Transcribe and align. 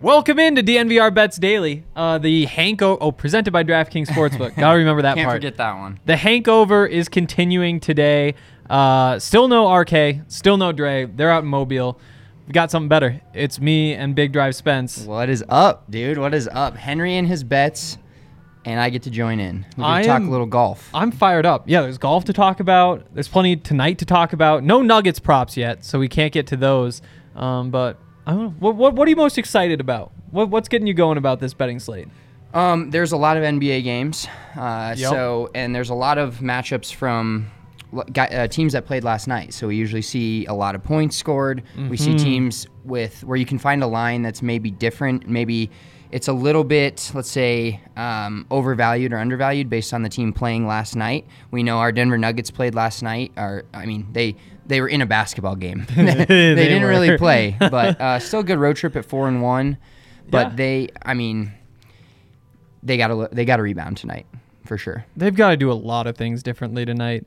Welcome 0.00 0.38
into 0.38 0.62
DNVR 0.62 1.12
Bets 1.12 1.36
Daily. 1.36 1.84
Uh, 1.94 2.16
the 2.16 2.46
Hank 2.46 2.80
o- 2.80 2.96
oh 2.98 3.12
presented 3.12 3.50
by 3.52 3.62
DraftKings 3.64 4.06
Sportsbook. 4.06 4.56
Gotta 4.56 4.78
remember 4.78 5.02
that 5.02 5.14
Can't 5.16 5.26
part. 5.26 5.36
forget 5.36 5.58
that 5.58 5.74
one. 5.76 6.00
The 6.06 6.14
Hankover 6.14 6.88
is 6.88 7.08
continuing 7.10 7.80
today. 7.80 8.34
Uh, 8.70 9.18
still 9.18 9.46
no 9.46 9.70
RK, 9.70 10.20
still 10.28 10.56
no 10.56 10.72
Dre. 10.72 11.04
They're 11.04 11.30
out 11.30 11.42
in 11.42 11.50
Mobile. 11.50 12.00
We 12.46 12.52
got 12.52 12.70
something 12.70 12.88
better. 12.88 13.20
It's 13.34 13.60
me 13.60 13.92
and 13.94 14.14
Big 14.14 14.32
Drive 14.32 14.56
Spence. 14.56 15.04
What 15.04 15.28
is 15.28 15.44
up, 15.50 15.90
dude? 15.90 16.16
What 16.16 16.32
is 16.32 16.48
up? 16.50 16.76
Henry 16.76 17.16
and 17.16 17.28
his 17.28 17.44
bets, 17.44 17.98
and 18.64 18.80
I 18.80 18.88
get 18.88 19.02
to 19.02 19.10
join 19.10 19.38
in. 19.38 19.66
We 19.76 19.84
I 19.84 20.00
can 20.00 20.08
talk 20.08 20.16
am- 20.22 20.28
a 20.28 20.30
little 20.30 20.46
golf. 20.46 20.88
I'm 20.94 21.10
fired 21.12 21.44
up. 21.44 21.64
Yeah, 21.68 21.82
there's 21.82 21.98
golf 21.98 22.24
to 22.24 22.32
talk 22.32 22.58
about. 22.60 23.06
There's 23.12 23.28
plenty 23.28 23.54
tonight 23.56 23.98
to 23.98 24.06
talk 24.06 24.32
about. 24.32 24.64
No 24.64 24.80
Nuggets 24.80 25.18
props 25.18 25.58
yet, 25.58 25.84
so 25.84 25.98
we 25.98 26.08
can't 26.08 26.32
get 26.32 26.46
to 26.46 26.56
those. 26.56 27.02
Um, 27.36 27.70
but 27.70 27.98
I 28.26 28.32
don't 28.32 28.42
know. 28.42 28.54
What, 28.58 28.76
what, 28.76 28.94
what 28.94 29.06
are 29.06 29.10
you 29.10 29.16
most 29.16 29.38
excited 29.38 29.80
about? 29.80 30.12
What, 30.30 30.50
what's 30.50 30.68
getting 30.68 30.86
you 30.86 30.94
going 30.94 31.18
about 31.18 31.40
this 31.40 31.54
betting 31.54 31.78
slate? 31.80 32.08
Um, 32.52 32.90
there's 32.90 33.12
a 33.12 33.16
lot 33.16 33.36
of 33.36 33.44
NBA 33.44 33.84
games, 33.84 34.26
uh, 34.56 34.94
Yep. 34.96 35.08
so 35.10 35.50
and 35.54 35.74
there's 35.74 35.90
a 35.90 35.94
lot 35.94 36.18
of 36.18 36.38
matchups 36.38 36.92
from 36.92 37.48
uh, 38.16 38.48
teams 38.48 38.72
that 38.72 38.86
played 38.86 39.04
last 39.04 39.28
night. 39.28 39.54
So 39.54 39.68
we 39.68 39.76
usually 39.76 40.02
see 40.02 40.46
a 40.46 40.54
lot 40.54 40.74
of 40.74 40.82
points 40.82 41.16
scored. 41.16 41.62
We 41.88 41.96
see 41.96 42.16
teams 42.16 42.66
with 42.84 43.22
where 43.24 43.36
you 43.36 43.46
can 43.46 43.58
find 43.58 43.82
a 43.82 43.86
line 43.86 44.22
that's 44.22 44.42
maybe 44.42 44.70
different, 44.70 45.28
maybe. 45.28 45.70
It's 46.12 46.26
a 46.26 46.32
little 46.32 46.64
bit, 46.64 47.12
let's 47.14 47.30
say, 47.30 47.80
um, 47.96 48.44
overvalued 48.50 49.12
or 49.12 49.18
undervalued 49.18 49.70
based 49.70 49.94
on 49.94 50.02
the 50.02 50.08
team 50.08 50.32
playing 50.32 50.66
last 50.66 50.96
night. 50.96 51.24
We 51.52 51.62
know 51.62 51.78
our 51.78 51.92
Denver 51.92 52.18
Nuggets 52.18 52.50
played 52.50 52.74
last 52.74 53.00
night. 53.04 53.30
Or 53.36 53.62
I 53.72 53.86
mean, 53.86 54.08
they 54.12 54.34
they 54.70 54.80
were 54.80 54.88
in 54.88 55.02
a 55.02 55.06
basketball 55.06 55.56
game. 55.56 55.84
they, 55.96 56.24
didn't 56.24 56.82
were. 56.82 56.88
really 56.88 57.18
play, 57.26 57.56
but 57.58 58.00
uh, 58.00 58.18
still 58.18 58.40
a 58.40 58.44
good 58.44 58.58
road 58.58 58.76
trip 58.76 58.96
at 58.96 59.04
four 59.04 59.28
and 59.28 59.42
one. 59.42 59.76
But 60.30 60.50
Yeah. 60.50 60.56
they, 60.56 60.88
I 61.02 61.14
mean, 61.14 61.52
they 62.82 62.96
got 62.96 63.08
to 63.08 63.28
they 63.32 63.44
got 63.44 63.56
to 63.56 63.62
rebound 63.62 63.96
tonight 63.98 64.26
for 64.64 64.78
sure. 64.78 65.04
They've 65.16 65.34
got 65.34 65.50
to 65.50 65.56
do 65.56 65.70
a 65.70 65.74
lot 65.74 66.06
of 66.06 66.16
things 66.16 66.42
differently 66.42 66.84
tonight. 66.86 67.26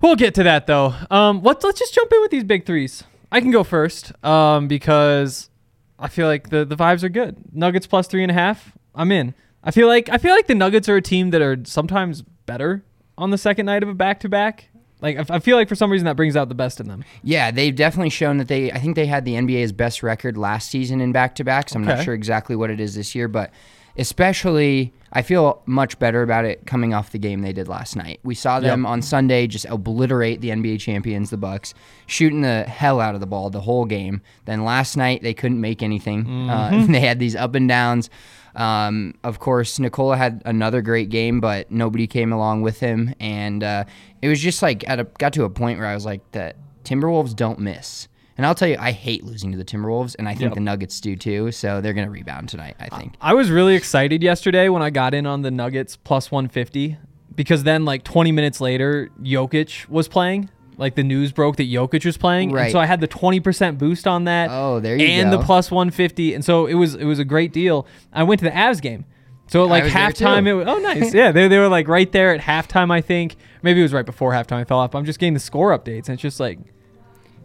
We'll 0.00 0.16
get 0.16 0.34
to 0.36 0.42
that 0.44 0.66
though. 0.66 0.94
Um, 1.10 1.42
let's 1.42 1.64
let's 1.64 1.78
just 1.78 1.94
jump 1.94 2.12
in 2.12 2.20
with 2.20 2.30
these 2.30 2.44
big 2.44 2.64
threes. 2.66 3.04
I 3.32 3.40
can 3.40 3.50
go 3.50 3.64
first 3.64 4.12
um, 4.24 4.68
because 4.68 5.50
I 5.98 6.08
feel 6.08 6.28
like 6.28 6.50
the 6.50 6.64
the 6.64 6.76
vibes 6.76 7.02
are 7.02 7.08
good. 7.08 7.36
Nuggets 7.52 7.86
plus 7.86 8.06
three 8.06 8.22
and 8.22 8.30
a 8.30 8.34
half. 8.34 8.72
I'm 8.94 9.10
in. 9.10 9.34
I 9.64 9.70
feel 9.70 9.88
like 9.88 10.08
I 10.08 10.18
feel 10.18 10.34
like 10.34 10.46
the 10.46 10.54
Nuggets 10.54 10.88
are 10.88 10.96
a 10.96 11.02
team 11.02 11.30
that 11.30 11.42
are 11.42 11.56
sometimes 11.64 12.22
better 12.46 12.84
on 13.18 13.30
the 13.30 13.38
second 13.38 13.66
night 13.66 13.82
of 13.82 13.88
a 13.88 13.94
back 13.94 14.20
to 14.20 14.28
back. 14.28 14.68
Like 15.04 15.30
I 15.30 15.38
feel 15.38 15.56
like 15.58 15.68
for 15.68 15.74
some 15.74 15.92
reason 15.92 16.06
that 16.06 16.16
brings 16.16 16.34
out 16.34 16.48
the 16.48 16.54
best 16.54 16.80
in 16.80 16.88
them. 16.88 17.04
Yeah, 17.22 17.50
they've 17.50 17.76
definitely 17.76 18.08
shown 18.10 18.38
that 18.38 18.48
they. 18.48 18.72
I 18.72 18.78
think 18.78 18.96
they 18.96 19.04
had 19.06 19.24
the 19.26 19.34
NBA's 19.34 19.70
best 19.70 20.02
record 20.02 20.36
last 20.38 20.70
season 20.70 21.00
in 21.02 21.12
back 21.12 21.34
to 21.36 21.44
backs. 21.44 21.74
I'm 21.76 21.82
Okay. 21.84 21.96
not 21.96 22.04
sure 22.04 22.14
exactly 22.14 22.56
what 22.56 22.70
it 22.70 22.80
is 22.80 22.94
this 22.94 23.14
year, 23.14 23.28
but 23.28 23.52
especially 23.96 24.92
I 25.16 25.22
feel 25.22 25.62
much 25.66 25.98
better 26.00 26.22
about 26.22 26.44
it 26.44 26.66
coming 26.66 26.92
off 26.92 27.12
the 27.12 27.18
game 27.20 27.42
they 27.42 27.52
did 27.52 27.68
last 27.68 27.94
night. 27.94 28.18
We 28.24 28.34
saw 28.34 28.58
them 28.58 28.82
Yep. 28.82 28.90
on 28.90 29.00
Sunday 29.02 29.46
just 29.46 29.64
obliterate 29.66 30.40
the 30.40 30.50
NBA 30.50 30.80
champions, 30.80 31.30
the 31.30 31.36
Bucks, 31.36 31.72
shooting 32.06 32.40
the 32.40 32.64
hell 32.64 33.00
out 33.00 33.14
of 33.14 33.20
the 33.20 33.26
ball 33.26 33.48
the 33.48 33.60
whole 33.60 33.84
game. 33.84 34.22
Then 34.44 34.64
last 34.64 34.96
night 34.96 35.22
they 35.22 35.32
couldn't 35.32 35.60
make 35.60 35.84
anything. 35.84 36.50
Uh, 36.50 36.84
they 36.88 36.98
had 36.98 37.20
these 37.20 37.36
up 37.36 37.54
and 37.54 37.68
downs. 37.68 38.10
Um, 38.56 39.14
of 39.22 39.38
course, 39.38 39.78
Nikola 39.78 40.16
had 40.16 40.42
another 40.44 40.82
great 40.82 41.10
game, 41.10 41.40
but 41.40 41.70
nobody 41.70 42.06
came 42.08 42.32
along 42.32 42.62
with 42.62 42.78
him, 42.80 43.12
and 43.18 43.62
uh, 43.64 43.84
it 44.22 44.28
was 44.28 44.40
just 44.40 44.62
like 44.62 44.88
at 44.88 45.00
a, 45.00 45.04
got 45.18 45.32
to 45.32 45.44
a 45.44 45.50
point 45.50 45.78
where 45.78 45.88
I 45.88 45.94
was 45.94 46.04
like, 46.04 46.20
the 46.32 46.54
Timberwolves 46.84 47.34
don't 47.34 47.58
miss. 47.58 48.06
And 48.36 48.44
I'll 48.44 48.54
tell 48.54 48.68
you, 48.68 48.76
I 48.80 48.90
hate 48.90 49.24
losing 49.24 49.52
to 49.52 49.58
the 49.58 49.64
Timberwolves, 49.64 50.16
and 50.18 50.28
I 50.28 50.32
think 50.32 50.50
Yep. 50.50 50.54
the 50.54 50.60
Nuggets 50.60 51.00
do 51.00 51.14
too. 51.16 51.52
So 51.52 51.80
they're 51.80 51.92
gonna 51.92 52.10
rebound 52.10 52.48
tonight. 52.48 52.76
I 52.80 52.88
think. 52.88 53.14
I 53.20 53.32
was 53.34 53.50
really 53.50 53.74
excited 53.76 54.22
yesterday 54.22 54.68
when 54.68 54.82
I 54.82 54.90
got 54.90 55.14
in 55.14 55.24
on 55.26 55.42
the 55.42 55.50
Nuggets 55.50 55.96
plus 55.96 56.30
150 56.32 56.96
because 57.36 57.62
then 57.64 57.84
like 57.84 58.02
20 58.04 58.32
minutes 58.32 58.60
later, 58.60 59.08
Jokic 59.22 59.88
was 59.88 60.08
playing. 60.08 60.50
Like 60.76 60.96
the 60.96 61.04
news 61.04 61.30
broke 61.30 61.54
that 61.56 61.70
Jokic 61.70 62.04
was 62.04 62.16
playing, 62.16 62.48
and 62.48 62.56
Right. 62.58 62.72
so 62.72 62.80
I 62.80 62.86
had 62.86 63.00
the 63.00 63.06
20% 63.06 63.78
boost 63.78 64.08
on 64.08 64.24
that. 64.24 64.48
Oh, 64.50 64.80
there 64.80 64.96
you 64.96 65.06
and 65.06 65.30
go. 65.30 65.36
And 65.36 65.40
the 65.40 65.44
plus 65.46 65.70
150, 65.70 66.34
and 66.34 66.44
so 66.44 66.66
it 66.66 66.74
was 66.74 66.96
it 66.96 67.04
was 67.04 67.20
a 67.20 67.24
great 67.24 67.52
deal. 67.52 67.86
I 68.12 68.24
went 68.24 68.40
to 68.40 68.44
the 68.44 68.50
Avs 68.50 68.82
game. 68.82 69.04
So 69.46 69.62
at, 69.64 69.68
like 69.70 69.84
halftime, 69.84 70.48
it 70.48 70.54
was, 70.54 70.66
oh 70.66 70.78
nice, 70.78 71.14
yeah. 71.14 71.30
They, 71.30 71.46
they 71.46 71.58
were 71.58 71.68
like 71.68 71.86
right 71.86 72.10
there 72.10 72.34
at 72.34 72.40
halftime. 72.40 72.90
I 72.90 73.00
think 73.00 73.36
maybe 73.62 73.78
it 73.78 73.84
was 73.84 73.92
right 73.92 74.06
before 74.06 74.32
halftime. 74.32 74.56
I 74.56 74.64
fell 74.64 74.78
off. 74.78 74.96
I'm 74.96 75.04
just 75.04 75.20
getting 75.20 75.34
the 75.34 75.38
score 75.40 75.78
updates, 75.78 76.06
and 76.08 76.14
it's 76.14 76.22
just 76.22 76.40
like, 76.40 76.58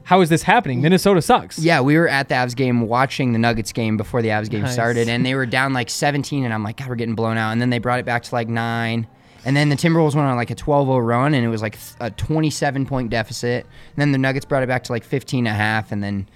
how 0.09 0.21
is 0.21 0.29
this 0.29 0.41
happening? 0.41 0.81
Minnesota 0.81 1.21
sucks. 1.21 1.59
Yeah, 1.59 1.81
we 1.81 1.95
were 1.95 2.07
at 2.07 2.29
the 2.29 2.33
Avs 2.33 2.55
game 2.55 2.87
watching 2.87 3.31
the 3.31 3.37
Nuggets 3.37 3.71
game 3.71 3.95
before 3.95 4.23
the 4.23 4.29
Avs 4.29 4.49
game 4.49 4.63
Nice. 4.63 4.73
started, 4.73 5.07
and 5.07 5.23
they 5.23 5.35
were 5.35 5.45
down 5.45 5.71
like 5.71 5.87
17, 5.87 6.45
and 6.45 6.51
I'm 6.51 6.63
like, 6.63 6.77
God, 6.77 6.89
we're 6.89 6.95
getting 6.95 7.13
blown 7.13 7.37
out. 7.37 7.51
And 7.51 7.61
then 7.61 7.69
they 7.69 7.77
brought 7.77 7.99
it 7.99 8.07
back 8.07 8.23
to 8.23 8.33
like 8.33 8.47
nine. 8.47 9.05
And 9.45 9.55
then 9.55 9.69
the 9.69 9.75
Timberwolves 9.75 10.15
went 10.15 10.27
on 10.27 10.35
like 10.35 10.49
a 10.49 10.55
12 10.55 10.87
0 10.87 10.97
run, 10.97 11.35
and 11.35 11.45
it 11.45 11.49
was 11.49 11.61
like 11.61 11.77
a 11.99 12.09
27 12.09 12.87
point 12.87 13.11
deficit. 13.11 13.67
And 13.67 13.97
then 13.97 14.11
the 14.11 14.17
Nuggets 14.17 14.47
brought 14.47 14.63
it 14.63 14.67
back 14.67 14.83
to 14.85 14.93
like 14.93 15.03
15 15.03 15.45
and 15.45 15.47
a 15.47 15.55
half, 15.55 15.91
and 15.91 16.03
then 16.03 16.27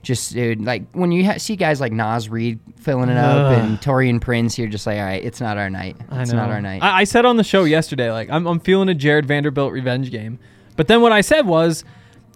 just 0.00 0.32
dude, 0.32 0.64
like 0.64 0.90
when 0.92 1.12
you 1.12 1.26
ha- 1.26 1.36
see 1.36 1.54
guys 1.54 1.82
like 1.82 1.92
Naz 1.92 2.30
Reid 2.30 2.58
filling 2.76 3.10
it 3.10 3.18
up 3.18 3.52
Ugh. 3.52 3.58
and 3.58 3.78
Taurean 3.78 4.22
Prince, 4.22 4.58
you're 4.58 4.68
just 4.68 4.86
like, 4.86 4.96
all 4.96 5.04
right, 5.04 5.22
it's 5.22 5.42
not 5.42 5.58
our 5.58 5.68
night. 5.68 5.98
It's 6.12 6.32
not 6.32 6.48
our 6.48 6.62
night. 6.62 6.82
I, 6.82 7.00
I 7.00 7.04
said 7.04 7.26
on 7.26 7.36
the 7.36 7.44
show 7.44 7.64
yesterday, 7.64 8.10
like 8.10 8.30
I'm, 8.30 8.46
I'm 8.46 8.58
feeling 8.60 8.88
a 8.88 8.94
Jarred 8.94 9.26
Vanderbilt 9.26 9.70
revenge 9.70 10.10
game. 10.10 10.38
But 10.76 10.88
then 10.88 11.02
what 11.02 11.12
I 11.12 11.20
said 11.20 11.46
was, 11.46 11.84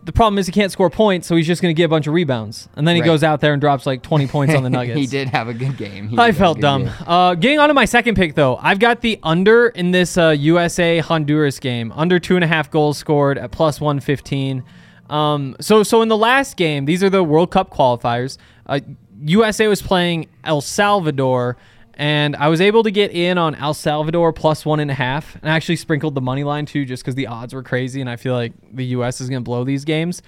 the 0.04 0.12
problem 0.12 0.38
is 0.38 0.46
he 0.46 0.52
can't 0.52 0.72
score 0.72 0.90
points, 0.90 1.26
so 1.28 1.36
he's 1.36 1.46
just 1.46 1.62
going 1.62 1.74
to 1.74 1.76
get 1.76 1.84
a 1.84 1.88
bunch 1.88 2.06
of 2.06 2.14
rebounds, 2.14 2.68
and 2.76 2.86
then 2.88 2.96
he 2.96 3.02
Right. 3.02 3.06
goes 3.06 3.22
out 3.22 3.40
there 3.40 3.52
and 3.52 3.60
drops 3.60 3.86
like 3.86 4.02
20 4.02 4.26
points 4.26 4.54
on 4.54 4.62
the 4.62 4.70
Nuggets. 4.78 4.98
he 4.98 5.06
did 5.06 5.28
have 5.28 5.48
a 5.48 5.54
good 5.54 5.76
game. 5.76 6.08
He 6.08 6.18
I 6.18 6.26
did 6.26 6.34
have 6.34 6.36
a 6.36 6.38
felt 6.38 6.60
dumb. 6.60 6.90
Uh, 7.06 7.34
getting 7.36 7.58
on 7.58 7.68
to 7.68 7.74
my 7.74 7.84
second 7.84 8.14
pick 8.16 8.34
though, 8.34 8.56
I've 8.56 8.78
got 8.78 9.00
the 9.00 9.18
under 9.22 9.68
in 9.68 9.90
this 9.92 10.18
uh, 10.18 10.30
USA 10.30 10.98
Honduras 10.98 11.58
game. 11.60 11.92
Under 11.94 12.18
two 12.18 12.34
and 12.36 12.44
a 12.44 12.48
half 12.48 12.70
goals 12.70 12.98
scored 12.98 13.38
at 13.38 13.50
plus 13.52 13.80
one 13.80 14.00
fifteen. 14.00 14.64
Um, 15.10 15.56
so 15.60 15.82
so 15.82 16.02
in 16.02 16.08
the 16.08 16.16
last 16.16 16.56
game, 16.56 16.84
these 16.86 17.02
are 17.04 17.10
the 17.10 17.22
World 17.22 17.50
Cup 17.50 17.70
qualifiers. 17.70 18.38
Uh, 18.66 18.80
USA 19.24 19.68
was 19.68 19.82
playing 19.82 20.28
El 20.42 20.60
Salvador, 20.60 21.56
and 22.02 22.34
I 22.34 22.48
was 22.48 22.60
able 22.60 22.82
to 22.82 22.90
get 22.90 23.12
in 23.12 23.38
on 23.38 23.54
El 23.54 23.74
Salvador 23.74 24.32
plus 24.32 24.66
one 24.66 24.80
and 24.80 24.90
a 24.90 24.94
half, 24.94 25.36
and 25.36 25.48
I 25.48 25.54
actually 25.54 25.76
sprinkled 25.76 26.16
the 26.16 26.20
money 26.20 26.42
line 26.42 26.66
too, 26.66 26.84
just 26.84 27.04
because 27.04 27.14
the 27.14 27.28
odds 27.28 27.54
were 27.54 27.62
crazy, 27.62 28.00
and 28.00 28.10
I 28.10 28.16
feel 28.16 28.34
like 28.34 28.52
the 28.72 28.86
US 28.86 29.20
is 29.20 29.30
going 29.30 29.40
to 29.40 29.44
blow 29.44 29.62
these 29.62 29.84
games. 29.84 30.20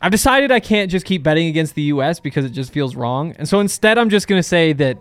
I've 0.00 0.10
decided 0.10 0.50
I 0.50 0.58
can't 0.58 0.90
just 0.90 1.04
keep 1.04 1.22
betting 1.22 1.48
against 1.48 1.74
the 1.74 1.82
U.S. 1.82 2.18
because 2.18 2.46
it 2.46 2.50
just 2.52 2.72
feels 2.72 2.96
wrong. 2.96 3.34
And 3.38 3.46
so 3.46 3.60
instead, 3.60 3.98
I'm 3.98 4.08
just 4.08 4.26
going 4.26 4.38
to 4.38 4.42
say 4.42 4.72
that 4.72 4.96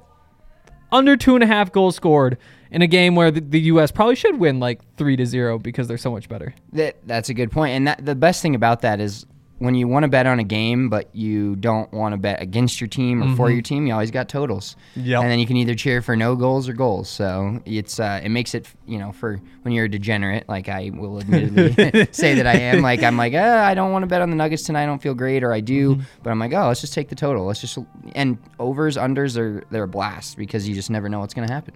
under 0.92 1.16
two 1.16 1.34
and 1.34 1.44
a 1.46 1.48
half 1.48 1.72
goals 1.72 1.96
scored 1.96 2.40
in 2.72 2.82
a 2.82 2.88
game 2.88 3.16
where 3.16 3.32
the, 3.32 3.40
the 3.40 3.62
U.S. 3.62 3.90
probably 3.90 4.16
should 4.16 4.38
win 4.38 4.60
like 4.60 4.82
three 4.98 5.16
to 5.16 5.26
zero 5.26 5.58
because 5.58 5.88
they're 5.88 5.98
so 5.98 6.12
much 6.12 6.28
better. 6.28 6.54
That 6.74 6.98
that's 7.06 7.30
a 7.30 7.34
good 7.34 7.54
point, 7.54 7.72
and 7.72 7.88
that 7.88 8.06
the 8.06 8.16
best 8.16 8.42
thing 8.42 8.54
about 8.54 8.82
that 8.82 9.00
is 9.00 9.26
when 9.60 9.74
you 9.74 9.88
want 9.88 10.04
to 10.04 10.10
bet 10.10 10.26
on 10.28 10.38
a 10.40 10.44
game, 10.44 10.90
but 10.90 11.16
you 11.16 11.56
don't 11.56 11.92
want 11.94 12.12
to 12.14 12.18
bet 12.18 12.42
against 12.42 12.82
your 12.82 12.90
team 12.90 13.24
or 13.24 13.36
for 13.38 13.50
your 13.50 13.62
team, 13.62 13.88
you 13.88 13.94
always 13.94 14.12
got 14.12 14.28
totals. 14.28 14.76
Mm-hmm. 14.98 15.14
And 15.14 15.32
then 15.32 15.40
you 15.40 15.48
can 15.48 15.56
either 15.56 15.76
cheer 15.76 16.02
for 16.02 16.16
no 16.18 16.36
goals 16.36 16.68
or 16.68 16.74
goals. 16.74 17.08
So 17.10 17.62
it's 17.66 17.98
uh, 18.00 18.20
it 18.22 18.30
makes 18.30 18.54
it 18.54 18.68
you 18.86 18.98
know 18.98 19.14
for 19.14 19.40
when 19.62 19.74
you're 19.74 19.86
a 19.86 19.90
degenerate, 19.90 20.50
like 20.50 20.68
I 20.68 20.92
will 20.94 21.20
admittedly 21.20 22.08
say 22.12 22.36
that 22.36 22.46
I 22.46 22.54
am. 22.58 22.82
Like 22.82 23.02
I'm 23.02 23.16
like 23.16 23.34
uh, 23.34 23.62
I 23.66 23.74
don't 23.76 23.92
want 23.94 24.04
to 24.04 24.08
bet 24.08 24.22
on 24.22 24.30
the 24.30 24.36
Nuggets 24.36 24.64
tonight. 24.64 24.84
I 24.84 24.86
don't 24.88 25.02
feel 25.02 25.14
great, 25.14 25.42
or 25.44 25.54
I 25.54 25.62
do, 25.62 25.96
Mm-hmm. 25.96 26.04
but 26.24 26.30
I'm 26.32 26.40
like 26.40 26.52
oh 26.54 26.68
let's 26.68 26.82
just 26.82 26.94
take 26.94 27.08
the 27.10 27.16
total. 27.16 27.46
Let's 27.46 27.62
just 27.62 27.78
and 28.14 28.38
overs 28.60 28.98
unders 28.98 29.38
are 29.38 29.64
they're 29.72 29.84
a 29.84 29.88
blast 29.88 30.38
because 30.38 30.68
you 30.68 30.76
just 30.76 30.90
never 30.90 31.08
know 31.08 31.20
what's 31.22 31.34
gonna 31.34 31.52
happen. 31.52 31.76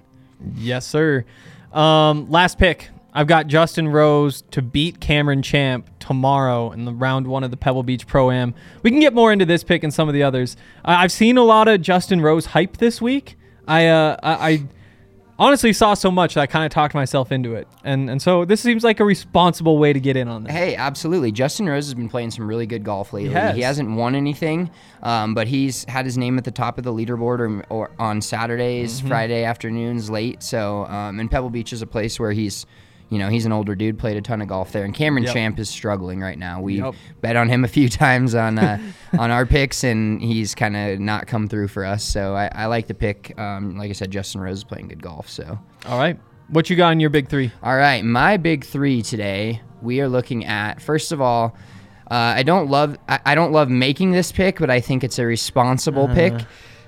Yes, 0.56 0.86
sir. 0.86 1.24
Um, 1.74 2.30
last 2.30 2.58
pick. 2.58 2.90
I've 3.14 3.28
got 3.28 3.48
Justin 3.48 3.88
Rose 3.88 4.44
to 4.52 4.62
beat 4.62 5.00
Cameron 5.00 5.42
Champ 5.42 5.90
tomorrow 6.00 6.72
in 6.72 6.86
the 6.86 6.94
round 6.94 7.28
one 7.28 7.44
of 7.44 7.52
the 7.52 7.58
Pebble 7.58 7.84
Beach 7.84 8.06
Pro 8.06 8.30
Am. 8.32 8.54
We 8.84 8.92
can 8.92 9.00
get 9.00 9.14
more 9.14 9.32
into 9.32 9.46
this 9.46 9.64
pick 9.64 9.84
and 9.84 9.94
some 9.94 10.08
of 10.08 10.14
the 10.14 10.24
others. 10.24 10.56
Uh, 10.86 10.96
I've 11.00 11.12
seen 11.12 11.38
a 11.38 11.44
lot 11.44 11.68
of 11.68 11.82
Justin 11.82 12.22
Rose 12.22 12.48
hype 12.48 12.78
this 12.78 13.02
week. 13.02 13.36
I 13.68 13.88
uh, 13.88 14.18
I, 14.24 14.50
I 14.52 14.64
honestly 15.38 15.72
saw 15.74 15.94
so 15.94 16.12
much 16.12 16.34
that 16.34 16.42
I 16.42 16.48
kind 16.48 16.66
of 16.66 16.72
talked 16.72 16.94
myself 16.94 17.32
into 17.32 17.56
it, 17.56 17.68
and 17.84 18.10
and 18.10 18.22
so 18.22 18.46
this 18.46 18.62
seems 18.62 18.84
like 18.84 19.00
a 19.00 19.06
responsible 19.06 19.78
way 19.78 19.94
to 19.94 20.00
get 20.00 20.16
in 20.18 20.28
on 20.28 20.44
this. 20.44 20.54
Hey, 20.54 20.76
absolutely. 20.76 21.32
Justin 21.32 21.68
Rose 21.68 21.86
has 21.86 21.94
been 21.94 22.10
playing 22.10 22.32
some 22.32 22.48
really 22.48 22.66
good 22.68 22.84
golf 22.84 23.14
lately. 23.14 23.30
has. 23.34 23.56
He 23.56 23.62
hasn't 23.62 23.90
won 23.96 24.16
anything, 24.16 24.70
um, 25.04 25.34
but 25.34 25.48
he's 25.48 25.84
had 25.86 26.06
his 26.06 26.18
name 26.18 26.38
at 26.38 26.44
the 26.44 26.52
top 26.52 26.78
of 26.78 26.84
the 26.84 26.94
leaderboard 26.94 27.40
or, 27.40 27.64
or 27.70 27.92
on 28.00 28.22
Saturdays, 28.22 29.00
Mm-hmm. 29.00 29.08
Friday 29.08 29.44
afternoons, 29.44 30.10
late. 30.10 30.42
So, 30.44 30.86
um, 30.86 31.20
and 31.20 31.30
Pebble 31.30 31.50
Beach 31.50 31.74
is 31.74 31.82
a 31.82 31.88
place 31.88 32.20
where 32.20 32.32
he's, 32.32 32.66
you 33.10 33.18
know, 33.20 33.28
he's 33.30 33.46
an 33.46 33.52
older 33.52 33.74
dude, 33.76 33.98
played 33.98 34.18
a 34.18 34.22
ton 34.22 34.42
of 34.42 34.48
golf 34.48 34.72
there. 34.72 34.86
And 34.86 34.94
Cameron 34.94 35.24
Yep. 35.24 35.34
Champ 35.34 35.60
is 35.60 35.70
struggling 35.70 36.20
right 36.22 36.38
now. 36.38 36.62
We 36.62 36.76
Yep. 36.82 36.94
bet 37.22 37.36
on 37.36 37.50
him 37.50 37.64
a 37.64 37.68
few 37.68 37.90
times 38.06 38.36
on 38.36 38.60
uh, 38.60 38.78
on 39.20 39.32
our 39.32 39.46
picks, 39.46 39.84
and 39.84 40.22
he's 40.22 40.54
kind 40.56 40.76
of 40.78 41.00
not 41.00 41.28
come 41.28 41.48
through 41.48 41.70
for 41.70 41.86
us. 41.86 42.04
So 42.04 42.36
I, 42.36 42.50
I 42.54 42.66
like 42.68 42.88
the 42.88 42.94
pick. 42.94 43.38
Um, 43.40 43.78
like 43.78 43.90
I 43.90 43.94
said, 43.94 44.12
Justin 44.12 44.42
Rose 44.42 44.60
is 44.60 44.64
playing 44.64 44.88
good 44.90 45.02
golf. 45.02 45.30
So. 45.30 45.58
All 45.88 45.98
right, 45.98 46.20
what 46.50 46.70
you 46.70 46.76
got 46.76 46.92
in 46.92 47.00
your 47.00 47.10
big 47.10 47.30
three? 47.30 47.52
All 47.64 47.76
right, 47.76 48.04
my 48.06 48.38
big 48.38 48.64
three 48.66 49.02
today. 49.02 49.62
We 49.82 50.02
are 50.02 50.10
looking 50.10 50.46
at 50.46 50.82
first 50.82 51.12
of 51.12 51.22
all, 51.22 51.56
uh, 52.12 52.14
I 52.38 52.44
don't 52.44 52.70
love 52.70 52.98
I, 53.08 53.20
I 53.28 53.36
don't 53.36 53.52
love 53.54 53.70
making 53.70 54.12
this 54.12 54.32
pick, 54.32 54.60
but 54.60 54.70
I 54.70 54.82
think 54.82 55.04
it's 55.04 55.18
a 55.20 55.26
responsible 55.26 56.08
pick. 56.10 56.34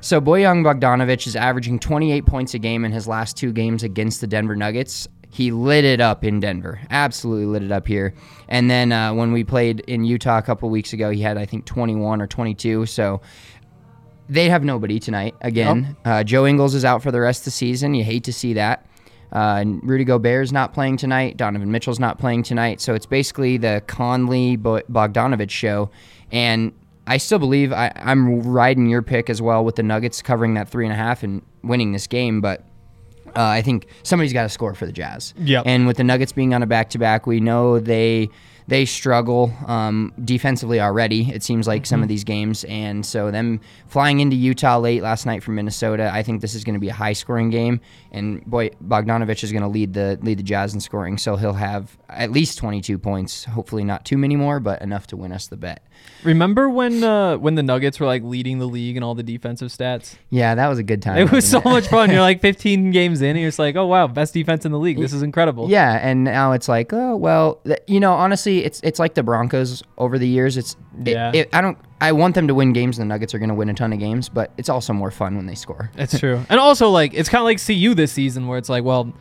So 0.01 0.19
Bojan 0.19 0.63
Bogdanovich 0.63 1.27
is 1.27 1.35
averaging 1.35 1.77
28 1.79 2.25
points 2.25 2.53
a 2.56 2.59
game 2.59 2.83
in 2.85 2.91
his 2.91 3.07
last 3.07 3.38
two 3.38 3.51
games 3.53 3.83
against 3.83 4.19
the 4.19 4.27
Denver 4.27 4.56
Nuggets. 4.56 5.07
He 5.31 5.51
lit 5.51 5.86
it 5.86 6.01
up 6.01 6.24
in 6.24 6.39
Denver, 6.42 6.80
absolutely 6.89 7.45
lit 7.45 7.63
it 7.63 7.72
up 7.72 7.88
here. 7.88 8.13
And 8.50 8.69
then 8.69 8.92
uh, 8.92 9.13
when 9.13 9.31
we 9.31 9.44
played 9.44 9.80
in 9.81 10.04
Utah 10.04 10.38
a 10.38 10.42
couple 10.42 10.69
weeks 10.69 10.92
ago, 10.94 11.10
he 11.10 11.22
had 11.22 11.38
I 11.38 11.45
think 11.45 11.66
21 11.66 12.22
or 12.22 12.28
22. 12.28 12.86
So 12.86 13.22
they 14.28 14.50
have 14.50 14.63
nobody 14.63 15.00
tonight 15.00 15.36
again. 15.42 15.95
Uh, 16.06 16.24
Joe 16.24 16.45
Ingles 16.45 16.75
is 16.75 16.86
out 16.86 17.01
for 17.01 17.12
the 17.12 17.19
rest 17.22 17.42
of 17.42 17.45
the 17.45 17.51
season. 17.51 17.94
You 17.94 18.04
hate 18.04 18.25
to 18.25 18.33
see 18.33 18.54
that. 18.54 18.86
Uh, 19.33 19.60
and 19.62 19.81
Rudy 19.83 20.04
Gobert's 20.04 20.51
not 20.51 20.74
playing 20.74 20.98
tonight. 20.98 21.38
Donovan 21.38 21.72
Mitchell's 21.72 22.00
not 22.00 22.18
playing 22.19 22.44
tonight. 22.44 22.81
So 22.81 22.94
it's 22.94 23.06
basically 23.06 23.57
the 23.57 23.81
Conley 23.88 24.57
Bo- 24.57 24.81
Bogdanovich 24.92 25.50
show. 25.50 25.89
And 26.31 26.74
I 27.07 27.18
still 27.18 27.39
believe 27.39 27.72
I, 27.72 27.92
I'm 27.95 28.42
riding 28.42 28.88
your 28.88 29.01
pick 29.01 29.30
as 29.30 29.42
well 29.42 29.63
with 29.63 29.75
the 29.75 29.84
Nuggets 29.84 30.22
covering 30.22 30.54
that 30.56 30.69
three 30.69 30.86
and 30.86 30.94
a 30.94 30.98
half 30.98 31.24
and 31.24 31.42
winning 31.63 31.94
this 31.94 32.07
game. 32.07 32.42
But 32.42 32.63
uh, 33.36 33.42
I 33.42 33.62
think 33.62 33.88
somebody's 34.04 34.33
got 34.33 34.44
to 34.44 34.50
score 34.50 34.74
for 34.74 34.86
the 34.86 34.92
Jazz. 34.92 35.33
And 35.66 35.88
with 35.88 35.98
the 35.98 36.04
Nuggets 36.04 36.31
being 36.31 36.54
on 36.54 36.63
a 36.63 36.66
back 36.68 36.89
to 36.92 36.98
back, 36.98 37.25
we 37.28 37.39
know 37.39 37.80
they 37.80 38.30
they 38.71 38.85
struggle 38.85 39.53
um, 39.68 40.13
defensively 40.23 40.79
already. 40.79 41.29
It 41.29 41.44
seems 41.44 41.68
like 41.68 41.85
some 41.85 42.01
of 42.01 42.07
these 42.07 42.23
games, 42.23 42.63
and 42.63 43.06
so 43.06 43.29
them 43.29 43.59
flying 43.88 44.21
into 44.21 44.38
Utah 44.38 44.77
late 44.77 45.03
last 45.03 45.25
night 45.25 45.44
from 45.44 45.56
Minnesota, 45.56 46.09
I 46.13 46.23
think 46.23 46.39
this 46.39 46.56
is 46.56 46.63
going 46.63 46.75
to 46.75 46.79
be 46.79 46.88
a 46.88 46.94
high 46.94 47.12
scoring 47.12 47.50
game. 47.50 47.81
And 48.13 48.45
boy, 48.45 48.69
Bogdanovich 48.81 49.44
is 49.44 49.51
going 49.51 49.63
to 49.63 49.68
lead 49.68 49.94
the 49.94 50.18
lead 50.21 50.39
the 50.39 50.44
Jazz 50.44 50.73
in 50.73 50.79
scoring, 50.79 51.18
so 51.18 51.35
he'll 51.35 51.51
have 51.51 51.97
at 52.07 52.31
least 52.31 52.59
22 52.59 52.97
points. 52.97 53.44
Hopefully, 53.44 53.83
not 53.83 54.06
too 54.06 54.18
many 54.18 54.38
more, 54.38 54.62
but 54.62 54.81
enough 54.81 55.06
to 55.07 55.17
win 55.17 55.33
us 55.33 55.47
the 55.47 55.57
bet. 55.57 55.85
Remember 56.24 56.69
when 56.69 57.03
uh, 57.03 57.38
when 57.38 57.56
the 57.56 57.63
Nuggets 57.63 58.00
were 58.00 58.06
like 58.06 58.24
leading 58.24 58.59
the 58.59 58.67
league 58.67 58.95
in 58.95 59.03
all 59.03 59.15
the 59.15 59.24
defensive 59.24 59.67
stats? 59.69 60.15
Yeah, 60.29 60.56
that 60.56 60.67
was 60.67 60.79
a 60.79 60.83
good 60.83 61.01
time. 61.01 61.17
It 61.17 61.31
was 61.31 61.50
so 61.50 61.57
wasn't 61.57 61.74
much 61.74 61.88
fun. 61.89 62.09
You're 62.12 62.21
like 62.21 62.39
15 62.51 62.91
games 62.91 63.21
in, 63.21 63.31
and 63.31 63.39
you're 63.39 63.50
just 63.50 63.59
like, 63.59 63.75
oh 63.75 63.88
wow, 63.88 64.07
best 64.07 64.33
defense 64.33 64.65
in 64.65 64.71
the 64.71 64.79
league. 64.79 64.97
This 64.97 65.12
is 65.12 65.24
incredible. 65.24 65.69
Yeah, 65.69 66.00
and 66.01 66.24
now 66.24 66.53
it's 66.53 66.69
like, 66.69 66.94
oh 66.94 67.15
well, 67.17 67.59
th- 67.65 67.79
you 67.88 68.00
know, 68.00 68.13
honestly, 68.13 68.61
it's 68.63 68.80
it's 68.84 69.00
like 69.00 69.13
the 69.13 69.24
Broncos 69.24 69.84
over 69.98 70.18
the 70.18 70.28
years. 70.28 70.58
It's 70.58 70.75
it- 71.06 71.12
Yeah. 71.13 71.31
it- 71.34 71.50
I 71.54 71.62
don't. 71.62 71.78
I 72.00 72.12
want 72.13 72.34
them 72.36 72.48
to 72.48 72.56
win 72.56 72.74
games. 72.74 72.98
and 72.98 73.10
The 73.10 73.13
Nuggets 73.13 73.34
are 73.36 73.40
going 73.40 73.50
to 73.50 73.56
win 73.56 73.69
a 73.69 73.74
ton 73.75 73.94
of 73.94 74.00
games, 74.00 74.28
but 74.30 74.52
it's 74.58 74.69
also 74.69 74.92
more 74.94 75.12
fun 75.12 75.36
when 75.36 75.46
they 75.46 75.56
score. 75.56 75.92
It's 75.98 76.18
true. 76.24 76.44
And 76.50 76.60
also, 76.60 76.90
like, 76.90 77.13
it's 77.13 77.30
kind 77.30 77.42
of 77.42 77.46
like 77.46 77.63
CU 77.63 77.94
this 77.94 78.12
season 78.12 78.48
where 78.48 78.58
it's 78.58 78.69
like, 78.69 78.84
well, 78.84 79.13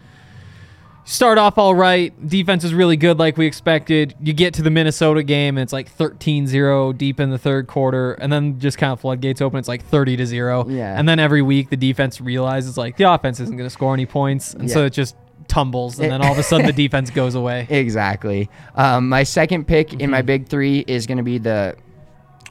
start 1.05 1.39
off 1.39 1.59
all 1.59 1.75
right. 1.75 2.15
Defense 2.29 2.65
is 2.65 2.73
really 2.73 2.97
good, 2.97 3.19
like 3.19 3.37
we 3.37 3.47
expected. 3.47 4.15
You 4.23 4.33
get 4.33 4.55
to 4.55 4.63
the 4.63 4.71
Minnesota 4.71 5.23
game, 5.23 5.57
and 5.59 5.63
it's 5.63 5.73
like 5.73 5.91
13 5.91 6.47
0 6.47 6.93
deep 6.93 7.21
in 7.21 7.31
the 7.31 7.39
third 7.39 7.67
quarter. 7.67 8.13
And 8.15 8.33
then 8.33 8.59
just 8.59 8.79
kind 8.79 8.93
of 8.93 9.01
floodgates 9.01 9.41
open. 9.41 9.59
It's 9.59 9.69
like 9.69 9.85
30 9.85 10.17
to 10.19 10.27
0. 10.27 10.67
Yeah. 10.69 10.99
And 10.99 11.09
then 11.09 11.19
every 11.19 11.43
week, 11.43 11.71
the 11.71 11.77
defense 11.77 12.21
realizes, 12.21 12.79
like, 12.79 12.97
the 12.97 13.05
offense 13.13 13.41
isn't 13.41 13.57
going 13.57 13.67
to 13.67 13.73
score 13.73 13.93
any 13.95 14.07
points. 14.07 14.55
And 14.55 14.71
so 14.71 14.85
it 14.87 14.91
just 14.95 15.17
tumbles. 15.50 15.99
And 16.00 16.11
then 16.11 16.23
all 16.23 16.32
of 16.32 16.38
a 16.38 16.43
sudden, 16.43 16.67
the 16.67 16.73
defense 16.85 17.11
goes 17.11 17.35
away. 17.35 17.67
Exactly. 17.69 18.49
Um, 18.75 19.08
my 19.08 19.25
second 19.25 19.67
pick 19.67 19.93
in 19.93 19.99
Mm-hmm. 19.99 20.11
my 20.11 20.23
big 20.23 20.49
three 20.49 20.79
is 20.87 21.06
going 21.06 21.19
to 21.19 21.25
be 21.25 21.38
the 21.38 21.76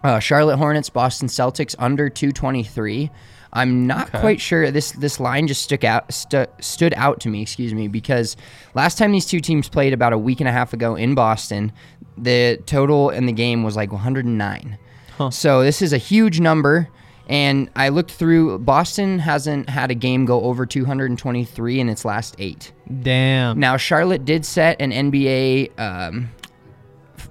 uh, 0.04 0.20
Charlotte 0.20 0.58
Hornets, 0.58 0.90
Boston 0.90 1.28
Celtics 1.28 1.76
under 1.80 2.10
223. 2.10 3.10
I'm 3.52 3.88
not 3.88 4.10
Okay. 4.10 4.20
quite 4.20 4.40
sure. 4.40 4.70
This 4.70 4.92
this 4.92 5.20
line 5.20 5.48
just 5.48 5.64
stuck 5.64 5.84
out 5.84 6.14
stu- 6.14 6.46
stood 6.62 6.94
out 6.96 7.20
to 7.22 7.30
me. 7.30 7.42
Excuse 7.42 7.74
me, 7.74 7.88
because 7.88 8.38
last 8.76 8.98
time 9.00 9.12
these 9.12 9.26
two 9.26 9.40
teams 9.40 9.68
played 9.68 9.92
about 9.92 10.14
a 10.14 10.18
week 10.20 10.40
and 10.40 10.48
a 10.48 10.52
half 10.52 10.72
ago 10.72 10.94
in 10.96 11.16
Boston, 11.16 11.72
the 12.16 12.60
total 12.68 13.10
in 13.10 13.26
the 13.26 13.32
game 13.34 13.64
was 13.64 13.76
like 13.76 13.92
109. 13.92 14.78
Huh. 15.18 15.32
So 15.32 15.64
this 15.64 15.82
is 15.82 15.94
a 15.94 15.98
huge 15.98 16.40
number. 16.40 16.90
And 17.30 17.70
I 17.76 17.90
looked 17.90 18.12
through. 18.12 18.58
Boston 18.60 19.20
hasn't 19.20 19.70
had 19.70 19.92
a 19.92 19.96
game 19.96 20.26
go 20.26 20.42
over 20.42 20.66
223 20.66 21.80
in 21.80 21.88
its 21.88 22.04
last 22.04 22.36
eight. 22.40 22.72
Damn. 23.02 23.60
Now, 23.60 23.78
Charlotte 23.78 24.26
did 24.26 24.46
set 24.46 24.82
an 24.82 24.92
NBA 24.92 25.80
um, 25.80 26.32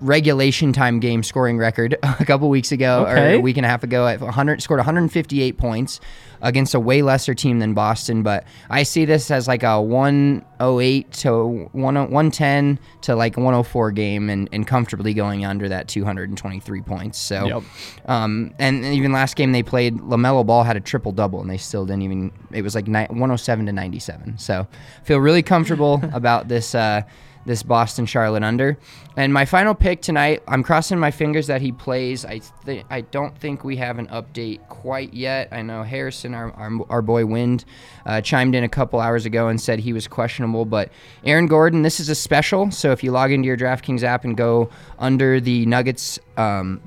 regulation 0.00 0.72
time 0.72 1.00
game 1.00 1.22
scoring 1.22 1.58
record 1.58 1.96
a 2.02 2.24
couple 2.24 2.48
weeks 2.48 2.72
ago, 2.72 3.04
or 3.04 3.16
a 3.16 3.38
week 3.38 3.56
and 3.56 3.66
a 3.66 3.68
half 3.68 3.82
ago. 3.82 4.06
At 4.06 4.20
100 4.20 4.62
scored 4.62 4.78
158 4.78 5.56
points 5.58 6.00
against 6.40 6.72
a 6.74 6.78
way 6.80 7.02
lesser 7.02 7.34
team 7.34 7.58
than 7.58 7.74
Boston. 7.74 8.22
But 8.22 8.44
I 8.70 8.84
see 8.84 9.04
this 9.04 9.30
as 9.30 9.48
like 9.48 9.64
a 9.64 9.80
108 9.82 11.12
to 11.12 11.68
110 11.72 12.78
to 13.02 13.16
like 13.16 13.36
104 13.36 13.90
game, 13.92 14.30
and, 14.30 14.48
and 14.52 14.66
comfortably 14.66 15.14
going 15.14 15.44
under 15.44 15.68
that 15.68 15.88
223 15.88 16.80
points. 16.82 17.18
So, 17.18 17.46
Yep. 17.46 17.62
um, 18.06 18.54
and 18.58 18.84
even 18.84 19.12
last 19.12 19.34
game 19.36 19.52
they 19.52 19.62
played, 19.62 19.96
Lamelo 19.98 20.46
Ball 20.46 20.62
had 20.64 20.76
a 20.76 20.80
triple 20.80 21.12
double, 21.12 21.40
and 21.40 21.50
they 21.50 21.56
still 21.58 21.84
didn't 21.86 22.02
even. 22.02 22.32
It 22.52 22.62
was 22.62 22.74
like 22.74 22.86
ni- 22.86 23.06
107 23.08 23.66
to 23.66 23.72
97. 23.72 24.38
So, 24.38 24.66
feel 25.04 25.18
really 25.18 25.42
comfortable 25.42 26.00
about 26.12 26.48
this. 26.48 26.74
Uh, 26.74 27.02
this 27.48 27.62
Boston 27.62 28.06
Charlotte 28.06 28.44
under. 28.44 28.78
And 29.16 29.32
my 29.32 29.46
final 29.46 29.74
pick 29.74 30.02
tonight, 30.02 30.42
I'm 30.46 30.62
crossing 30.62 30.98
my 30.98 31.10
fingers 31.10 31.48
that 31.48 31.60
he 31.60 31.72
plays. 31.72 32.24
I 32.24 32.40
th- 32.64 32.84
I 32.88 33.00
don't 33.00 33.36
think 33.36 33.64
we 33.64 33.76
have 33.76 33.98
an 33.98 34.06
update 34.08 34.68
quite 34.68 35.12
yet. 35.14 35.48
I 35.50 35.62
know 35.62 35.82
Harrison, 35.82 36.34
our, 36.34 36.52
our, 36.52 36.70
our 36.90 37.02
boy 37.02 37.26
Wind, 37.26 37.64
uh, 38.06 38.20
chimed 38.20 38.54
in 38.54 38.62
a 38.62 38.68
couple 38.68 39.00
hours 39.00 39.24
ago 39.26 39.48
and 39.48 39.60
said 39.60 39.80
he 39.80 39.92
was 39.92 40.06
questionable. 40.06 40.66
But 40.66 40.92
Aaron 41.24 41.46
Gordon, 41.46 41.82
this 41.82 41.98
is 41.98 42.10
a 42.10 42.14
special. 42.14 42.70
So 42.70 42.92
if 42.92 43.02
you 43.02 43.10
log 43.10 43.32
into 43.32 43.46
your 43.46 43.56
DraftKings 43.56 44.04
app 44.04 44.24
and 44.24 44.36
go 44.36 44.68
under 44.98 45.40
the 45.40 45.64
Nuggets, 45.66 46.20
um, 46.36 46.82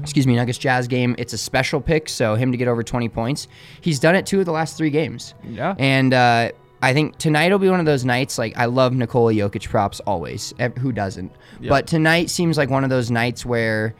excuse 0.00 0.26
me, 0.26 0.34
Nuggets 0.34 0.58
Jazz 0.58 0.88
game, 0.88 1.14
it's 1.18 1.34
a 1.34 1.38
special 1.38 1.80
pick. 1.80 2.08
So 2.08 2.34
him 2.36 2.52
to 2.52 2.58
get 2.58 2.68
over 2.68 2.82
20 2.82 3.10
points. 3.10 3.48
He's 3.82 4.00
done 4.00 4.16
it 4.16 4.24
two 4.26 4.40
of 4.40 4.46
the 4.46 4.52
last 4.52 4.78
three 4.78 4.90
games. 4.90 5.34
Yeah. 5.44 5.74
And 5.78 6.14
uh, 6.14 6.52
I 6.82 6.92
think 6.92 7.16
tonight 7.18 7.50
will 7.50 7.58
be 7.58 7.70
one 7.70 7.80
of 7.80 7.86
those 7.86 8.04
nights. 8.04 8.38
Like 8.38 8.56
I 8.56 8.66
love 8.66 8.92
Nikola 8.94 9.32
Jokic 9.32 9.68
props 9.68 10.00
always. 10.00 10.52
Who 10.80 10.92
doesn't? 10.92 11.32
But 11.66 11.86
tonight 11.86 12.30
seems 12.30 12.56
like 12.58 12.70
one 12.70 12.84
of 12.84 12.90
those 12.90 13.10
nights 13.10 13.44
where 13.46 13.94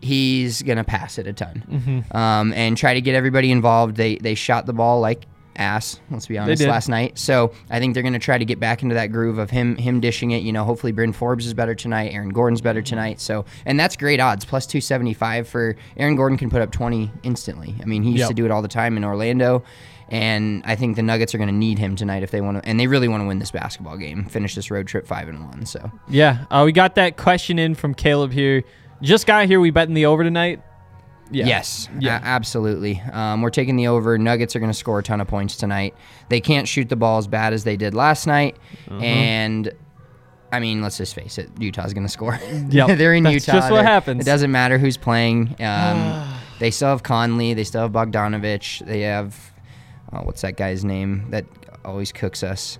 he's 0.00 0.62
gonna 0.62 0.84
pass 0.84 1.18
it 1.18 1.26
a 1.26 1.32
ton 1.32 1.62
Mm-hmm. 1.70 2.16
um, 2.16 2.52
and 2.54 2.76
try 2.76 2.94
to 2.94 3.00
get 3.00 3.14
everybody 3.14 3.50
involved. 3.50 3.96
They 3.96 4.16
they 4.16 4.34
shot 4.34 4.66
the 4.66 4.72
ball 4.72 5.00
like 5.00 5.26
ass. 5.56 6.00
Let's 6.10 6.26
be 6.26 6.38
honest. 6.38 6.62
Last 6.62 6.88
night, 6.88 7.18
so 7.18 7.52
I 7.68 7.80
think 7.80 7.92
they're 7.94 8.02
gonna 8.02 8.18
try 8.18 8.38
to 8.38 8.44
get 8.44 8.58
back 8.60 8.82
into 8.82 8.94
that 8.94 9.08
groove 9.08 9.38
of 9.38 9.50
him 9.50 9.76
him 9.76 10.00
dishing 10.00 10.30
it. 10.30 10.42
You 10.42 10.52
know, 10.52 10.64
hopefully 10.64 10.92
Bryn 10.92 11.12
Forbes 11.12 11.46
is 11.46 11.52
better 11.52 11.74
tonight. 11.74 12.12
Aaron 12.14 12.30
Gordon's 12.30 12.60
better 12.62 12.80
tonight. 12.80 13.20
So 13.20 13.44
and 13.66 13.78
that's 13.78 13.96
great 13.96 14.20
odds 14.20 14.44
plus 14.44 14.66
two 14.66 14.80
seventy 14.80 15.12
five 15.14 15.48
for 15.48 15.76
Aaron 15.96 16.16
Gordon 16.16 16.38
can 16.38 16.48
put 16.48 16.62
up 16.62 16.70
twenty 16.70 17.10
instantly. 17.22 17.74
I 17.82 17.84
mean 17.84 18.02
he 18.02 18.10
used 18.10 18.20
Yep. 18.20 18.28
to 18.28 18.34
do 18.34 18.44
it 18.46 18.50
all 18.50 18.62
the 18.62 18.68
time 18.68 18.96
in 18.96 19.04
Orlando. 19.04 19.64
And 20.10 20.62
I 20.66 20.74
think 20.74 20.96
the 20.96 21.02
Nuggets 21.02 21.34
are 21.34 21.38
going 21.38 21.48
to 21.48 21.54
need 21.54 21.78
him 21.78 21.94
tonight 21.94 22.22
if 22.24 22.30
they 22.32 22.40
want 22.40 22.60
to, 22.62 22.68
and 22.68 22.80
they 22.80 22.86
really 22.88 23.06
want 23.06 23.22
to 23.22 23.26
win 23.28 23.38
this 23.38 23.52
basketball 23.52 23.96
game, 23.96 24.24
finish 24.24 24.54
this 24.56 24.70
road 24.70 24.86
trip 24.88 25.06
five 25.06 25.28
and 25.28 25.44
one. 25.46 25.66
So 25.66 25.90
Yeah. 26.08 26.46
Uh, 26.50 26.62
we 26.64 26.72
got 26.72 26.96
that 26.96 27.16
question 27.16 27.58
in 27.60 27.74
from 27.76 27.94
Caleb 27.94 28.32
here. 28.32 28.64
Just 29.02 29.26
got 29.26 29.46
here. 29.46 29.60
We 29.60 29.70
betting 29.70 29.94
the 29.94 30.06
over 30.06 30.24
tonight. 30.24 30.62
Yeah. 31.30 31.46
Yes, 31.46 31.88
Yeah. 32.00 32.18
absolutely. 32.24 33.00
Um, 33.12 33.40
we're 33.40 33.50
taking 33.50 33.76
the 33.76 33.86
over. 33.86 34.18
Nuggets 34.18 34.56
are 34.56 34.58
going 34.58 34.72
to 34.72 34.76
score 34.76 34.98
a 34.98 35.02
ton 35.02 35.20
of 35.20 35.28
points 35.28 35.54
tonight. 35.56 35.94
They 36.28 36.40
can't 36.40 36.66
shoot 36.66 36.88
the 36.88 36.96
ball 36.96 37.18
as 37.18 37.28
bad 37.28 37.52
as 37.52 37.62
they 37.62 37.76
did 37.76 37.94
last 37.94 38.26
night, 38.26 38.56
Uh-huh. 38.90 38.98
and 39.00 39.70
I 40.52 40.58
mean, 40.58 40.82
let's 40.82 40.98
just 40.98 41.14
face 41.14 41.38
it, 41.38 41.48
Utah's 41.60 41.94
going 41.94 42.02
to 42.04 42.12
score. 42.12 42.36
Yep, 42.70 42.98
they're 42.98 43.14
in 43.14 43.22
that's 43.22 43.34
Utah. 43.46 43.52
just 43.52 43.70
what 43.70 43.76
They're- 43.76 43.84
happens. 43.86 44.22
It 44.22 44.24
doesn't 44.24 44.50
matter 44.50 44.76
who's 44.78 44.96
playing. 44.96 45.54
Um, 45.60 46.28
they 46.58 46.72
still 46.72 46.88
have 46.88 47.04
Conley. 47.04 47.54
They 47.54 47.62
still 47.62 47.82
have 47.82 47.92
Bogdanovich. 47.92 48.84
They 48.84 49.02
have 49.02 49.52
oh, 50.12 50.22
what's 50.22 50.42
that 50.42 50.56
guy's 50.56 50.84
name 50.84 51.26
that 51.30 51.44
always 51.84 52.12
cooks 52.12 52.42
us? 52.42 52.78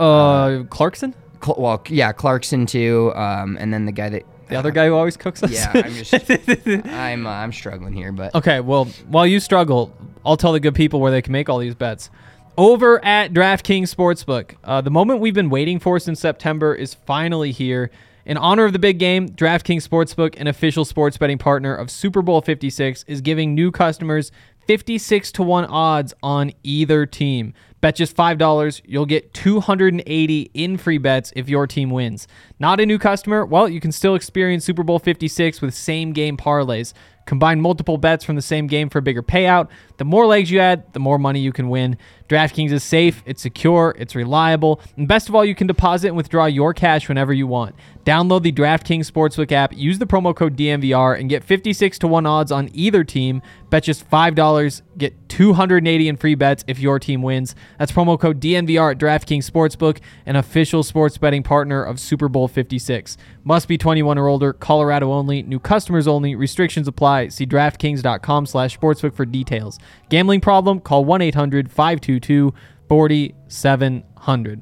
Uh, 0.00 0.64
Clarkson, 0.70 1.14
Cl- 1.42 1.56
well, 1.58 1.82
yeah, 1.88 2.12
Clarkson 2.12 2.66
too, 2.66 3.12
um, 3.14 3.56
and 3.60 3.72
then 3.72 3.86
the 3.86 3.92
guy 3.92 4.08
that 4.08 4.24
the 4.48 4.56
other 4.56 4.70
guy 4.72 4.86
who 4.86 4.94
always 4.94 5.16
cooks 5.16 5.42
us. 5.42 5.50
Yeah, 5.50 5.70
I'm 5.74 5.92
just 5.94 6.12
I'm 6.88 7.26
uh, 7.26 7.30
I'm 7.30 7.52
struggling 7.52 7.92
here, 7.92 8.12
but 8.12 8.34
Okay, 8.34 8.60
well, 8.60 8.86
while 9.08 9.26
you 9.26 9.40
struggle, 9.40 9.92
I'll 10.24 10.36
tell 10.36 10.52
the 10.52 10.60
good 10.60 10.74
people 10.74 11.00
where 11.00 11.10
they 11.10 11.22
can 11.22 11.32
make 11.32 11.48
all 11.48 11.58
these 11.58 11.74
bets. 11.74 12.10
Over 12.56 13.04
at 13.04 13.32
DraftKings 13.32 13.92
Sportsbook, 13.92 14.54
uh, 14.62 14.80
the 14.80 14.90
moment 14.90 15.18
we've 15.20 15.34
been 15.34 15.50
waiting 15.50 15.80
for 15.80 15.98
since 15.98 16.20
September 16.20 16.74
is 16.74 16.94
finally 16.94 17.50
here. 17.50 17.90
In 18.26 18.38
honor 18.38 18.64
of 18.64 18.72
the 18.72 18.78
big 18.78 18.98
game, 18.98 19.28
DraftKings 19.28 19.86
Sportsbook, 19.86 20.40
an 20.40 20.46
official 20.46 20.84
sports 20.84 21.18
betting 21.18 21.36
partner 21.36 21.74
of 21.74 21.90
Super 21.90 22.22
Bowl 22.22 22.40
56, 22.40 23.04
is 23.06 23.20
giving 23.20 23.54
new 23.54 23.70
customers 23.70 24.32
56 24.66 25.32
to 25.32 25.42
1 25.42 25.64
odds 25.66 26.14
on 26.22 26.52
either 26.62 27.06
team. 27.06 27.54
Bet 27.80 27.96
just 27.96 28.16
$5, 28.16 28.80
you'll 28.86 29.04
get 29.04 29.34
280 29.34 30.50
in 30.54 30.78
free 30.78 30.96
bets 30.96 31.32
if 31.36 31.50
your 31.50 31.66
team 31.66 31.90
wins. 31.90 32.26
Not 32.58 32.80
a 32.80 32.86
new 32.86 32.98
customer? 32.98 33.44
Well, 33.44 33.68
you 33.68 33.80
can 33.80 33.92
still 33.92 34.14
experience 34.14 34.64
Super 34.64 34.82
Bowl 34.82 34.98
56 34.98 35.60
with 35.60 35.74
same 35.74 36.12
game 36.12 36.38
parlays. 36.38 36.94
Combine 37.26 37.60
multiple 37.60 37.98
bets 37.98 38.24
from 38.24 38.36
the 38.36 38.42
same 38.42 38.66
game 38.66 38.88
for 38.88 38.98
a 38.98 39.02
bigger 39.02 39.22
payout. 39.22 39.68
The 39.96 40.04
more 40.04 40.26
legs 40.26 40.50
you 40.50 40.60
add, 40.60 40.92
the 40.92 41.00
more 41.00 41.18
money 41.18 41.40
you 41.40 41.52
can 41.52 41.68
win. 41.68 41.96
DraftKings 42.28 42.72
is 42.72 42.82
safe, 42.82 43.22
it's 43.26 43.42
secure, 43.42 43.94
it's 43.98 44.14
reliable, 44.14 44.80
and 44.96 45.06
best 45.06 45.28
of 45.28 45.34
all, 45.34 45.44
you 45.44 45.54
can 45.54 45.66
deposit 45.66 46.08
and 46.08 46.16
withdraw 46.16 46.46
your 46.46 46.72
cash 46.72 47.06
whenever 47.08 47.32
you 47.34 47.46
want. 47.46 47.74
Download 48.04 48.42
the 48.42 48.52
DraftKings 48.52 49.10
Sportsbook 49.10 49.52
app, 49.52 49.74
use 49.74 49.98
the 49.98 50.06
promo 50.06 50.34
code 50.34 50.56
DNVR, 50.56 51.18
and 51.18 51.28
get 51.28 51.44
56 51.44 51.98
to 51.98 52.08
1 52.08 52.26
odds 52.26 52.50
on 52.50 52.70
either 52.72 53.04
team. 53.04 53.42
Bet 53.70 53.84
just 53.84 54.08
$5, 54.08 54.82
get 54.96 55.28
280 55.28 56.08
in 56.08 56.16
free 56.16 56.34
bets 56.34 56.64
if 56.66 56.78
your 56.78 56.98
team 56.98 57.22
wins. 57.22 57.54
That's 57.78 57.92
promo 57.92 58.18
code 58.18 58.40
DNVR 58.40 58.92
at 58.92 58.98
DraftKings 58.98 59.50
Sportsbook, 59.50 60.00
an 60.26 60.36
official 60.36 60.82
sports 60.82 61.18
betting 61.18 61.42
partner 61.42 61.82
of 61.82 62.00
Super 62.00 62.28
Bowl 62.28 62.48
56. 62.48 63.16
Must 63.42 63.68
be 63.68 63.76
21 63.76 64.16
or 64.16 64.28
older, 64.28 64.52
Colorado 64.52 65.12
only, 65.12 65.42
new 65.42 65.58
customers 65.58 66.06
only, 66.06 66.34
restrictions 66.34 66.88
apply. 66.88 67.28
See 67.28 67.46
DraftKings.com 67.46 68.46
slash 68.46 68.78
sportsbook 68.78 69.14
for 69.14 69.26
details. 69.26 69.78
Gambling 70.08 70.40
problem? 70.40 70.80
Call 70.80 71.04
1 71.04 71.22
800 71.22 71.70
522 71.70 72.52
4700. 72.88 74.60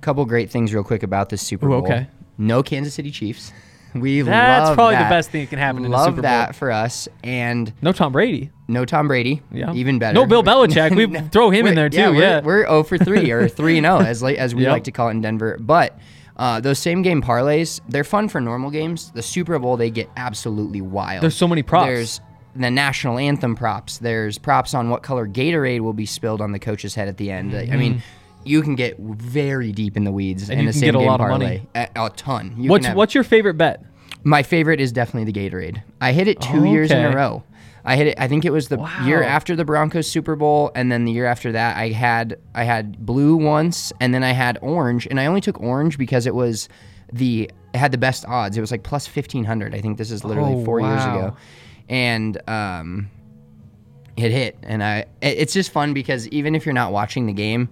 couple 0.00 0.24
great 0.24 0.50
things 0.50 0.72
real 0.72 0.84
quick 0.84 1.02
about 1.02 1.28
this 1.30 1.42
Super 1.42 1.66
Ooh, 1.66 1.70
Bowl. 1.80 1.84
okay. 1.84 2.06
No 2.38 2.62
Kansas 2.62 2.94
City 2.94 3.10
Chiefs. 3.10 3.52
We 3.94 4.20
That's 4.20 4.68
love 4.68 4.74
probably 4.76 4.96
the 4.96 5.04
best 5.04 5.30
thing 5.30 5.40
that 5.44 5.48
can 5.48 5.58
happen 5.58 5.82
in 5.86 5.94
a 5.94 5.98
Super 5.98 6.12
Bowl. 6.16 6.22
that 6.22 6.54
for 6.54 6.70
us, 6.70 7.08
and 7.24 7.72
No 7.80 7.92
Tom 7.92 8.12
Brady. 8.12 8.50
no 8.68 8.84
Tom 8.84 9.08
Brady. 9.08 9.40
Yeah. 9.50 9.72
even 9.72 9.98
better. 9.98 10.12
No 10.14 10.26
Bill 10.26 10.42
Belichick. 10.50 10.94
We 10.94 11.06
throw 11.30 11.48
him 11.48 11.66
in 11.66 11.74
there 11.74 11.88
too. 11.88 12.10
we're, 12.12 12.20
Yeah. 12.20 12.40
we're 12.42 12.66
0 12.66 12.82
for 12.82 12.98
3 12.98 13.30
or 13.30 13.48
3 13.48 13.78
and 13.78 13.86
0 13.86 14.00
as 14.00 14.22
late 14.22 14.36
as 14.36 14.54
we 14.54 14.64
Yep. 14.64 14.70
like 14.70 14.84
to 14.84 14.92
call 14.92 15.08
it 15.08 15.12
in 15.12 15.22
Denver. 15.22 15.56
But 15.58 15.98
uh, 16.36 16.60
those 16.60 16.78
same 16.78 17.00
game 17.00 17.22
parlays, 17.22 17.80
they're 17.88 18.04
fun 18.04 18.28
for 18.28 18.38
normal 18.38 18.70
games. 18.70 19.12
The 19.12 19.22
Super 19.22 19.58
Bowl, 19.58 19.78
they 19.78 19.88
get 19.88 20.10
absolutely 20.14 20.82
wild. 20.82 21.22
There's 21.22 21.34
so 21.36 21.48
many 21.48 21.62
props. 21.62 21.86
There's 21.86 22.20
the 22.58 22.70
national 22.70 23.18
anthem 23.18 23.54
props. 23.54 23.98
There's 23.98 24.38
props 24.38 24.74
on 24.74 24.90
what 24.90 25.02
color 25.02 25.26
Gatorade 25.26 25.80
will 25.80 25.92
be 25.92 26.06
spilled 26.06 26.40
on 26.40 26.52
the 26.52 26.58
coach's 26.58 26.94
head 26.94 27.08
at 27.08 27.16
the 27.16 27.30
end. 27.30 27.52
Like, 27.52 27.70
I 27.70 27.76
mean, 27.76 27.94
mm-hmm. 27.94 28.46
you 28.48 28.62
can 28.62 28.74
get 28.74 28.98
very 28.98 29.72
deep 29.72 29.96
in 29.96 30.04
the 30.04 30.12
weeds 30.12 30.48
And 30.50 30.60
in 30.60 30.64
you 30.64 30.70
a 30.70 30.72
can 30.72 30.80
same 30.80 30.86
get 30.88 30.94
a 30.96 30.98
game 30.98 31.06
lot 31.08 31.20
of 31.20 31.28
parlay. 31.28 31.46
money. 31.46 31.68
A, 31.74 32.06
a 32.06 32.10
ton. 32.10 32.54
You 32.58 32.70
what's 32.70 32.86
have- 32.86 32.96
what's 32.96 33.14
your 33.14 33.24
favorite 33.24 33.54
bet? 33.54 33.82
my 34.24 34.42
favorite 34.42 34.80
is 34.80 34.90
definitely 34.90 35.30
the 35.30 35.38
Gatorade. 35.38 35.82
I 36.00 36.10
hit 36.10 36.26
it 36.26 36.40
two 36.40 36.60
oh, 36.60 36.64
years 36.64 36.90
in 36.90 36.98
a 36.98 37.14
row. 37.14 37.44
I 37.84 37.94
hit 37.94 38.08
it. 38.08 38.18
I 38.18 38.26
think 38.26 38.44
it 38.44 38.50
was 38.50 38.66
the 38.66 38.78
year 39.04 39.22
after 39.22 39.54
the 39.54 39.64
Broncos 39.64 40.08
Super 40.10 40.34
Bowl, 40.34 40.72
and 40.74 40.90
then 40.90 41.04
the 41.04 41.12
year 41.12 41.26
after 41.26 41.52
that, 41.52 41.76
I 41.76 41.90
had 41.90 42.36
I 42.52 42.64
had 42.64 43.06
blue 43.06 43.36
once, 43.36 43.92
and 44.00 44.12
then 44.12 44.24
I 44.24 44.32
had 44.32 44.58
orange, 44.60 45.06
and 45.06 45.20
I 45.20 45.26
only 45.26 45.40
took 45.40 45.60
orange 45.60 45.96
because 45.96 46.26
it 46.26 46.34
was 46.34 46.68
the 47.12 47.48
it 47.72 47.78
had 47.78 47.92
the 47.92 47.98
best 47.98 48.24
odds. 48.26 48.56
It 48.56 48.60
was 48.60 48.72
like 48.72 48.82
plus 48.82 49.06
fifteen 49.06 49.44
hundred. 49.44 49.72
I 49.76 49.80
think 49.80 49.96
this 49.98 50.10
is 50.10 50.24
literally 50.24 50.54
Oh, 50.54 50.64
four 50.64 50.80
years 50.80 51.04
ago, 51.04 51.36
and 51.88 52.40
um, 52.48 53.10
it 54.16 54.30
hit. 54.32 54.56
And 54.62 54.82
I 54.82 54.98
it- 55.20 55.38
it's 55.38 55.52
just 55.52 55.70
fun 55.70 55.92
because 55.94 56.28
even 56.28 56.54
if 56.54 56.66
you're 56.66 56.72
not 56.74 56.92
watching 56.92 57.26
the 57.26 57.32
game, 57.32 57.68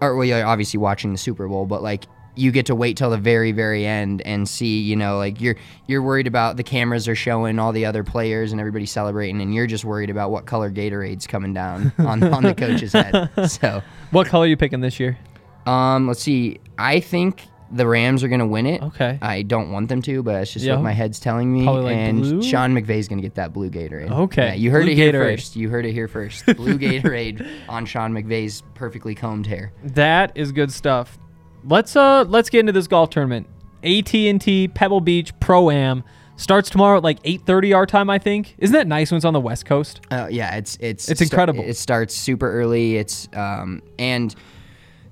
or 0.00 0.14
well, 0.16 0.24
you're 0.26 0.44
obviously 0.46 0.78
watching 0.78 1.12
the 1.12 1.18
Super 1.18 1.48
Bowl, 1.48 1.66
but 1.66 1.82
like 1.82 2.04
you 2.38 2.50
get 2.52 2.66
to 2.66 2.74
wait 2.74 2.98
till 2.98 3.08
the 3.08 3.16
very, 3.16 3.50
very 3.50 3.86
end 3.86 4.20
and 4.26 4.46
see, 4.46 4.80
you 4.82 4.94
know, 4.94 5.16
like 5.16 5.40
you're 5.40 5.56
you're 5.86 6.02
worried 6.02 6.26
about 6.26 6.58
the 6.58 6.62
cameras 6.62 7.08
are 7.08 7.14
showing 7.14 7.58
all 7.58 7.72
the 7.72 7.86
other 7.86 8.04
players 8.04 8.52
and 8.52 8.60
everybody 8.60 8.84
celebrating, 8.84 9.40
and 9.40 9.54
you're 9.54 9.66
just 9.66 9.86
worried 9.86 10.10
about 10.10 10.30
what 10.30 10.44
color 10.44 10.70
Gatorade's 10.70 11.26
coming 11.26 11.54
down 11.54 11.92
on, 11.98 12.22
on 12.24 12.42
the 12.42 12.54
coach's 12.54 12.92
head. 12.92 13.30
So, 13.48 13.82
What 14.10 14.26
color 14.26 14.44
are 14.44 14.48
you 14.48 14.56
picking 14.58 14.80
this 14.82 15.00
year? 15.00 15.16
um, 15.64 16.06
let's 16.06 16.20
see. 16.22 16.60
I 16.78 17.00
think 17.00 17.42
the 17.70 17.86
Rams 17.86 18.22
are 18.24 18.28
gonna 18.28 18.46
win 18.46 18.66
it. 18.66 18.82
Okay. 18.82 19.18
I 19.20 19.42
don't 19.42 19.70
want 19.72 19.88
them 19.88 20.00
to, 20.02 20.22
but 20.22 20.36
it's 20.42 20.52
just 20.52 20.64
Yeah. 20.64 20.74
what 20.74 20.82
my 20.84 20.92
head's 20.92 21.18
telling 21.20 21.52
me. 21.52 21.64
Probably 21.64 21.84
like 21.84 21.96
and 21.96 22.20
blue? 22.22 22.42
Sean 22.42 22.74
McVay's 22.74 23.08
gonna 23.08 23.22
get 23.22 23.34
that 23.36 23.52
blue 23.52 23.70
Gatorade. 23.70 24.10
Okay. 24.10 24.48
Yeah, 24.48 24.54
you 24.54 24.70
heard 24.70 24.84
Blue 24.84 24.92
it 24.92 24.96
here 24.96 25.12
Gatorade. 25.12 25.34
first. 25.36 25.56
You 25.56 25.68
heard 25.68 25.84
it 25.86 25.92
here 25.92 26.08
first. 26.08 26.46
Blue 26.56 26.78
Gatorade 26.78 27.46
on 27.68 27.86
Sean 27.86 28.12
McVay's 28.12 28.62
perfectly 28.74 29.14
combed 29.14 29.46
hair. 29.46 29.72
That 29.82 30.32
is 30.36 30.52
good 30.52 30.70
stuff. 30.72 31.18
Let's 31.64 31.96
uh 31.96 32.24
let's 32.28 32.48
get 32.50 32.60
into 32.60 32.72
this 32.72 32.86
golf 32.86 33.10
tournament. 33.10 33.48
AT&T 33.82 34.68
Pebble 34.68 35.00
Beach 35.00 35.32
Pro 35.40 35.70
Am 35.70 36.02
starts 36.36 36.68
tomorrow 36.70 36.98
at 36.98 37.02
like 37.04 37.22
8:30 37.24 37.74
our 37.74 37.86
time, 37.86 38.10
I 38.10 38.18
think. 38.18 38.54
Isn't 38.58 38.74
that 38.74 38.86
nice 38.86 39.10
when 39.10 39.16
it's 39.16 39.24
on 39.24 39.32
the 39.32 39.40
West 39.40 39.64
Coast? 39.66 40.00
Uh, 40.10 40.28
yeah, 40.30 40.56
it's 40.56 40.76
it's 40.80 41.08
It's 41.08 41.20
incredible. 41.20 41.64
It 41.64 41.76
starts 41.76 42.14
super 42.14 42.50
early. 42.52 42.96
It's 42.96 43.28
um 43.32 43.82
and 43.98 44.34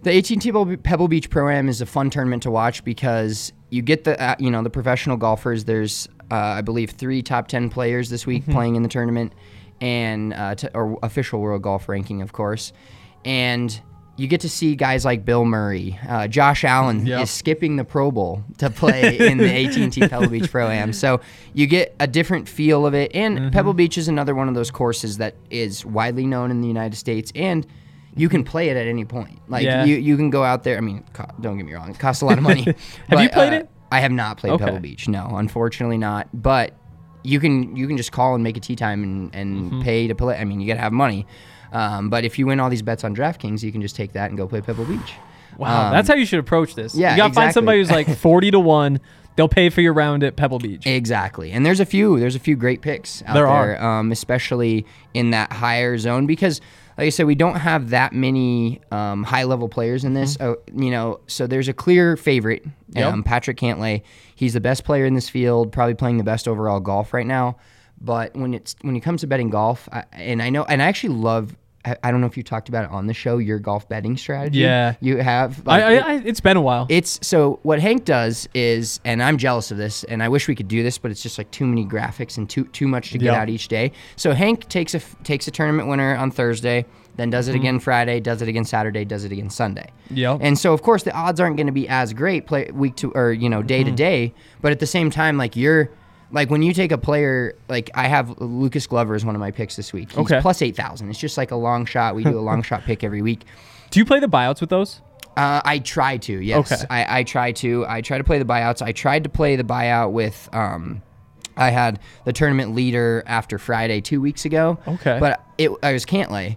the 0.04 0.16
AT&T 0.16 0.52
Pebble- 0.82 1.08
Beach 1.08 1.28
Pro 1.30 1.49
Am 1.49 1.68
is 1.68 1.80
a 1.80 1.87
fun 1.87 2.11
tournament 2.11 2.42
to 2.44 2.50
watch 2.50 2.84
because 2.84 3.52
you 3.70 3.82
get 3.82 4.04
the 4.04 4.20
uh, 4.23 4.37
you 4.38 4.50
know 4.50 4.62
the 4.62 4.70
professional 4.70 5.16
golfers. 5.16 5.64
There's 5.64 6.08
uh, 6.30 6.34
I 6.37 6.61
believe 6.61 6.90
three 6.90 7.23
top 7.23 7.49
ten 7.49 7.68
players 7.70 8.08
this 8.11 8.23
Mm-hmm. 8.23 8.30
week 8.30 8.46
playing 8.46 8.76
in 8.76 8.82
the 8.82 8.88
tournament, 8.88 9.32
and 9.80 10.32
uh, 10.32 10.54
t- 10.54 10.68
or 10.75 10.99
official 11.02 11.40
world 11.40 11.62
golf 11.62 11.88
ranking, 11.88 12.23
of 12.23 12.32
course, 12.32 12.73
and. 13.25 13.80
You 14.16 14.28
get 14.28 14.42
to 14.42 14.49
see 14.49 14.76
guys 14.76 15.04
like 15.04 15.25
Bill 15.25 15.44
Murray, 15.44 15.99
uh, 16.08 16.28
Josh 16.28 16.62
Allen 16.62 17.04
Yep. 17.04 17.23
is 17.25 17.30
skipping 17.32 17.75
the 17.75 17.82
Pro 17.84 18.12
Bowl 18.12 18.44
to 18.58 18.70
play 18.70 19.18
in 19.18 19.38
the 19.38 19.52
AT&T 19.52 19.90
Pebble 20.08 20.28
Beach 20.28 20.49
Pro 20.52 20.68
Am. 20.68 20.92
So 20.92 21.20
you 21.52 21.66
get 21.66 21.96
a 21.99 22.06
different 22.06 22.49
feel 22.49 22.87
of 22.87 22.94
it. 22.94 23.11
And 23.12 23.37
Mm-hmm. 23.37 23.49
Pebble 23.50 23.75
Beach 23.75 23.99
is 23.99 24.06
another 24.06 24.32
one 24.37 24.46
of 24.49 24.54
those 24.54 24.70
courses 24.70 25.18
that 25.18 25.34
is 25.50 25.84
widely 25.84 26.26
known 26.26 26.52
in 26.52 26.61
the 26.61 26.68
United 26.68 26.94
States, 26.94 27.32
and 27.34 27.66
you 28.16 28.28
can 28.28 28.44
play 28.44 28.68
it 28.68 28.76
at 28.76 28.87
any 28.87 29.04
point. 29.04 29.40
Like 29.49 29.64
Yeah. 29.64 29.85
you, 29.85 29.97
you 29.97 30.16
can 30.16 30.30
go 30.30 30.44
out 30.44 30.62
there. 30.64 30.76
I 30.76 30.80
mean, 30.80 31.04
co- 31.12 31.26
don't 31.40 31.56
get 31.56 31.66
me 31.66 31.75
wrong, 31.75 31.90
it 31.90 31.99
costs 31.99 32.23
a 32.23 32.26
lot 32.26 32.38
of 32.38 32.44
money. 32.44 32.62
have 33.09 33.21
you 33.23 33.28
played 33.28 33.52
it? 33.52 33.68
I 33.92 34.00
have 34.00 34.12
not 34.12 34.38
played 34.38 34.52
Okay. 34.54 34.64
Pebble 34.64 34.80
Beach. 34.80 35.09
No, 35.09 35.26
unfortunately 35.37 35.99
not. 35.99 36.28
But 36.33 36.75
you 37.23 37.40
can 37.40 37.75
you 37.76 37.87
can 37.87 37.97
just 37.97 38.12
call 38.12 38.35
and 38.35 38.42
make 38.44 38.56
a 38.56 38.61
tee 38.61 38.76
time 38.76 39.02
and, 39.02 39.35
and 39.35 39.56
Mm-hmm. 39.73 39.83
pay 39.83 40.09
to 40.09 40.14
play. 40.14 40.37
I 40.37 40.44
mean, 40.44 40.61
you 40.61 40.66
gotta 40.66 40.80
have 40.80 40.92
money. 40.92 41.26
Um, 41.73 42.09
but 42.11 42.25
if 42.25 42.38
you 42.38 42.47
win 42.47 42.61
all 42.61 42.71
these 42.71 42.83
bets 42.83 43.02
on 43.04 43.16
DraftKings, 43.16 43.62
you 43.62 43.73
can 43.73 43.83
just 43.83 43.97
take 43.97 44.12
that 44.12 44.30
and 44.30 44.38
go 44.38 44.47
play 44.47 44.61
Pebble 44.61 44.85
Beach. 44.85 45.12
Wow, 45.56 45.87
Um, 45.88 45.92
that's 45.92 46.09
how 46.09 46.14
you 46.14 46.25
should 46.26 46.38
approach 46.40 46.75
this. 46.75 46.94
yeah, 46.94 47.12
you 47.12 47.16
gotta 47.16 47.35
find 47.35 47.52
somebody 47.52 47.78
who's 47.78 47.90
like 47.90 48.09
40 48.16 48.50
to 48.52 48.61
one. 48.61 49.00
They'll 49.37 49.49
pay 49.49 49.68
for 49.71 49.80
your 49.80 49.92
round 49.92 50.23
at 50.23 50.37
Pebble 50.37 50.59
Beach. 50.61 50.87
Exactly, 50.87 51.50
and 51.50 51.64
there's 51.66 51.80
a 51.80 51.87
few 51.87 52.21
there's 52.21 52.37
a 52.37 52.40
few 52.40 52.54
great 52.56 52.83
picks 52.83 53.23
out 53.23 53.35
There 53.35 53.47
there, 53.47 53.78
are. 53.80 53.99
Um, 54.00 54.12
especially 54.12 54.87
in 55.12 55.30
that 55.30 55.52
higher 55.52 55.99
zone 55.99 56.26
because, 56.26 56.61
like 56.96 57.06
I 57.06 57.10
said, 57.10 57.26
we 57.26 57.34
don't 57.34 57.56
have 57.56 57.90
that 57.90 58.12
many 58.12 58.80
um, 58.90 59.22
high 59.24 59.44
level 59.44 59.68
players 59.68 60.04
in 60.04 60.14
this. 60.14 60.36
Uh, 60.40 60.54
you 60.74 60.90
know, 60.90 61.20
so 61.26 61.46
there's 61.46 61.68
a 61.68 61.72
clear 61.74 62.16
favorite, 62.16 62.64
Mm-hmm. 62.64 62.98
Yep. 62.98 63.12
um, 63.12 63.22
Patrick 63.24 63.56
Cantlay. 63.56 64.02
He's 64.36 64.52
the 64.52 64.60
best 64.60 64.84
player 64.84 65.04
in 65.04 65.14
this 65.14 65.28
field, 65.28 65.72
probably 65.72 65.94
playing 65.94 66.18
the 66.18 66.24
best 66.24 66.46
overall 66.46 66.78
golf 66.78 67.12
right 67.12 67.26
now. 67.26 67.56
But 68.00 68.34
when 68.36 68.54
it's 68.54 68.76
when 68.82 68.94
it 68.94 69.00
comes 69.00 69.22
to 69.22 69.26
betting 69.26 69.50
golf, 69.50 69.88
I, 69.92 70.04
and 70.12 70.40
I 70.42 70.50
know, 70.50 70.64
and 70.64 70.80
I 70.82 70.86
actually 70.86 71.14
love. 71.14 71.56
I 71.84 71.96
I 72.02 72.10
don't 72.10 72.20
know 72.20 72.26
if 72.26 72.36
you 72.36 72.42
talked 72.42 72.68
about 72.68 72.84
it 72.84 72.90
on 72.90 73.06
the 73.06 73.14
show. 73.14 73.38
Your 73.38 73.58
golf 73.58 73.88
betting 73.88 74.16
strategy. 74.16 74.60
Yeah. 74.60 74.94
you 75.00 75.18
have. 75.18 75.66
I, 75.66 75.70
like, 75.70 75.84
I, 75.84 75.92
it- 75.92 76.04
I, 76.04 76.14
it's 76.24 76.40
been 76.40 76.56
a 76.56 76.62
while. 76.62 76.86
it's 76.88 77.18
so 77.26 77.58
what 77.62 77.80
Hank 77.80 78.04
does 78.04 78.48
is, 78.54 79.00
and 79.04 79.22
I'm 79.22 79.38
jealous 79.38 79.70
of 79.70 79.76
this, 79.76 80.04
and 80.04 80.22
I 80.22 80.28
wish 80.28 80.48
we 80.48 80.54
could 80.54 80.68
do 80.68 80.82
this, 80.82 80.98
but 80.98 81.10
it's 81.10 81.22
just 81.22 81.38
like 81.38 81.50
too 81.50 81.66
many 81.66 81.84
graphics 81.84 82.36
and 82.38 82.48
too 82.48 82.64
too 82.66 82.88
much 82.88 83.10
to 83.12 83.18
get 83.18 83.26
Yeah. 83.26 83.40
out 83.40 83.48
each 83.48 83.68
day. 83.68 83.92
So 84.16 84.32
Hank 84.32 84.68
takes 84.68 84.94
a 84.94 85.00
takes 85.22 85.48
a 85.48 85.50
tournament 85.50 85.88
winner 85.88 86.16
on 86.16 86.30
Thursday, 86.30 86.86
then 87.16 87.30
does 87.30 87.48
it 87.48 87.52
mm-hmm. 87.52 87.60
again 87.60 87.80
Friday, 87.80 88.20
does 88.20 88.42
it 88.42 88.48
again 88.48 88.64
Saturday, 88.64 89.04
does 89.04 89.24
it 89.24 89.32
again 89.32 89.50
Sunday. 89.50 89.90
Yep. 90.10 90.38
And 90.42 90.58
so 90.58 90.72
of 90.72 90.82
course 90.82 91.02
the 91.02 91.14
odds 91.14 91.40
aren't 91.40 91.56
going 91.56 91.66
to 91.66 91.72
be 91.72 91.88
as 91.88 92.12
great 92.12 92.46
play 92.46 92.70
week 92.72 92.96
to 92.96 93.12
or 93.12 93.32
you 93.32 93.48
know 93.48 93.62
day 93.62 93.84
to 93.84 93.90
mm-hmm. 93.90 93.96
day, 93.96 94.34
but 94.60 94.72
at 94.72 94.80
the 94.80 94.86
same 94.86 95.10
time 95.10 95.36
like 95.36 95.56
you're 95.56 95.90
like 96.34 96.50
when 96.50 96.62
you 96.62 96.74
take 96.74 96.92
a 96.92 96.98
player 96.98 97.56
like 97.68 97.88
I 97.94 98.08
have 98.08 98.38
Lucas 98.40 98.86
Glover 98.86 99.14
is 99.14 99.24
one 99.24 99.34
of 99.34 99.40
my 99.40 99.50
picks 99.52 99.76
this 99.76 99.92
week. 99.92 100.10
He's 100.10 100.18
Okay. 100.18 100.40
plus 100.42 100.60
eight 100.60 100.76
thousand. 100.76 101.08
It's 101.08 101.18
just 101.18 101.38
like 101.38 101.50
a 101.50 101.56
long 101.56 101.86
shot. 101.86 102.14
We 102.14 102.24
do 102.24 102.38
a 102.38 102.42
long 102.42 102.62
shot 102.68 102.82
pick 102.84 103.02
every 103.02 103.22
week. 103.22 103.44
Do 103.90 104.00
you 104.00 104.04
play 104.04 104.20
the 104.20 104.26
buyouts 104.26 104.60
with 104.60 104.68
those? 104.70 105.00
Uh, 105.36 105.60
I 105.64 105.80
try 105.80 106.16
to, 106.18 106.32
yes. 106.40 106.70
Okay. 106.70 106.84
I, 106.90 107.20
I 107.20 107.22
try 107.24 107.52
to. 107.52 107.84
I 107.88 108.02
try 108.02 108.18
to 108.18 108.24
play 108.24 108.38
the 108.38 108.44
buyouts. 108.44 108.82
I 108.82 108.92
tried 108.92 109.24
to 109.24 109.30
play 109.30 109.56
the 109.56 109.64
buyout 109.64 110.12
with. 110.12 110.48
Um, 110.52 111.02
I 111.56 111.70
had 111.70 112.00
the 112.24 112.32
tournament 112.32 112.74
leader 112.74 113.22
after 113.26 113.58
Friday 113.58 114.00
two 114.00 114.20
weeks 114.20 114.44
ago. 114.44 114.78
Okay. 114.86 115.18
But 115.20 115.44
it, 115.58 115.70
I 115.82 115.92
was 115.92 116.04
Cantlay, 116.04 116.56